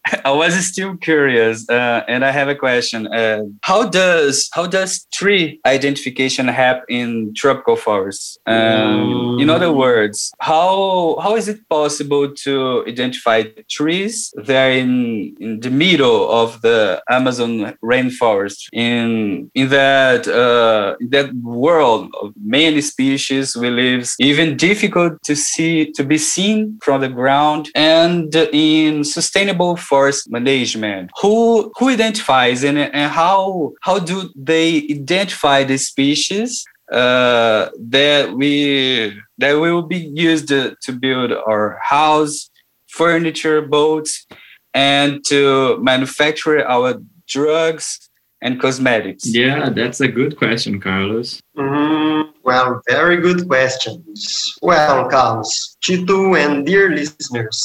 I 0.25 0.31
was 0.31 0.53
still 0.65 0.97
curious, 0.97 1.69
uh, 1.69 2.03
and 2.07 2.23
I 2.23 2.31
have 2.31 2.47
a 2.47 2.55
question. 2.55 3.07
Uh, 3.07 3.43
how 3.61 3.87
does 3.87 4.49
how 4.53 4.65
does 4.67 5.05
tree 5.11 5.59
identification 5.65 6.47
happen 6.47 6.85
in 6.89 7.33
tropical 7.35 7.75
forests? 7.75 8.37
Um, 8.45 9.39
In 9.39 9.49
other 9.49 9.71
words, 9.71 10.31
how 10.39 11.17
how 11.21 11.35
is 11.35 11.47
it 11.47 11.59
possible 11.69 12.31
to 12.43 12.83
identify 12.87 13.43
trees 13.69 14.33
there 14.35 14.71
in 14.71 15.35
in 15.39 15.59
the 15.59 15.69
middle 15.69 16.31
of 16.31 16.61
the 16.61 17.01
Amazon 17.09 17.75
rainforest? 17.83 18.67
In 18.73 19.51
in 19.53 19.69
that 19.69 20.27
uh, 20.27 20.95
in 21.01 21.09
that 21.09 21.33
world 21.35 22.09
of 22.21 22.33
many 22.37 22.81
species 22.81 23.55
we 23.55 23.69
live, 23.69 24.13
even 24.19 24.57
difficult 24.57 25.13
to 25.23 25.35
see 25.35 25.91
to 25.91 26.03
be 26.03 26.17
seen 26.17 26.79
from 26.81 27.01
the 27.01 27.09
ground, 27.09 27.69
and 27.75 28.33
in 28.53 29.03
sustainable 29.03 29.75
forest 29.89 30.29
management 30.29 31.09
who 31.21 31.71
who 31.77 31.89
identifies 31.89 32.63
and, 32.63 32.77
and 32.77 33.11
how 33.11 33.71
how 33.81 33.97
do 33.99 34.29
they 34.35 34.87
identify 34.91 35.63
the 35.63 35.77
species 35.77 36.63
uh, 36.91 37.69
that 37.79 38.33
we 38.33 39.13
that 39.37 39.53
will 39.53 39.83
be 39.83 40.11
used 40.27 40.47
to, 40.47 40.75
to 40.81 40.91
build 40.91 41.31
our 41.31 41.79
house 41.83 42.49
furniture 42.87 43.61
boats 43.61 44.25
and 44.73 45.23
to 45.25 45.77
manufacture 45.81 46.65
our 46.67 46.95
drugs 47.27 48.09
and 48.41 48.59
cosmetics 48.59 49.23
Yeah, 49.27 49.69
that's 49.69 49.99
a 49.99 50.07
good 50.07 50.37
question, 50.37 50.79
Carlos. 50.79 51.41
Mm, 51.57 52.33
well, 52.43 52.81
very 52.87 53.17
good 53.17 53.47
questions. 53.47 54.57
Well, 54.61 55.09
Carlos, 55.09 55.77
Tito, 55.83 56.35
and 56.35 56.65
dear 56.65 56.89
listeners, 56.89 57.59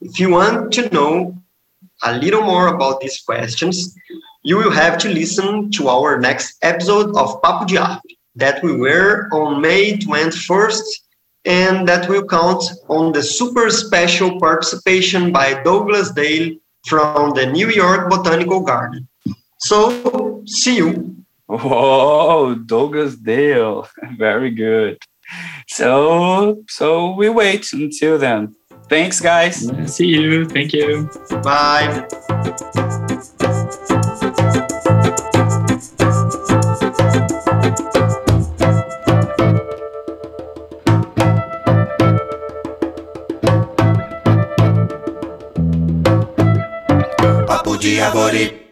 if 0.00 0.20
you 0.20 0.30
want 0.30 0.72
to 0.74 0.88
know 0.90 1.34
a 2.04 2.16
little 2.18 2.42
more 2.42 2.68
about 2.68 3.00
these 3.00 3.20
questions, 3.20 3.94
you 4.42 4.56
will 4.56 4.70
have 4.70 4.98
to 4.98 5.08
listen 5.08 5.70
to 5.72 5.88
our 5.88 6.18
next 6.18 6.58
episode 6.62 7.14
of 7.16 7.40
Papo 7.42 7.66
de 7.66 8.00
that 8.36 8.62
we 8.62 8.76
were 8.76 9.28
on 9.32 9.60
May 9.60 9.96
21st 9.96 10.82
and 11.44 11.88
that 11.88 12.08
will 12.08 12.26
count 12.26 12.62
on 12.88 13.12
the 13.12 13.22
super 13.22 13.70
special 13.70 14.38
participation 14.38 15.32
by 15.32 15.62
Douglas 15.62 16.10
Daly 16.12 16.60
from 16.86 17.34
the 17.34 17.46
New 17.46 17.70
York 17.70 18.08
Botanical 18.10 18.60
Garden. 18.60 19.08
So, 19.58 20.42
see 20.46 20.76
you. 20.76 21.16
Whoa, 21.46 22.54
Douglas 22.54 23.16
Daly. 23.16 23.86
Very 24.16 24.50
good. 24.50 24.98
So 25.68 26.64
so 26.68 27.14
we 27.14 27.28
wait 27.28 27.72
until 27.72 28.18
then. 28.18 28.56
Thanks 28.90 29.20
guys. 29.20 29.70
See 29.86 30.08
you. 30.08 30.46
Thank 30.46 30.72
you. 30.72 31.08
Bye. 31.44 32.08
Papo 47.46 47.76
de 47.76 48.00
Árvore. 48.00 48.69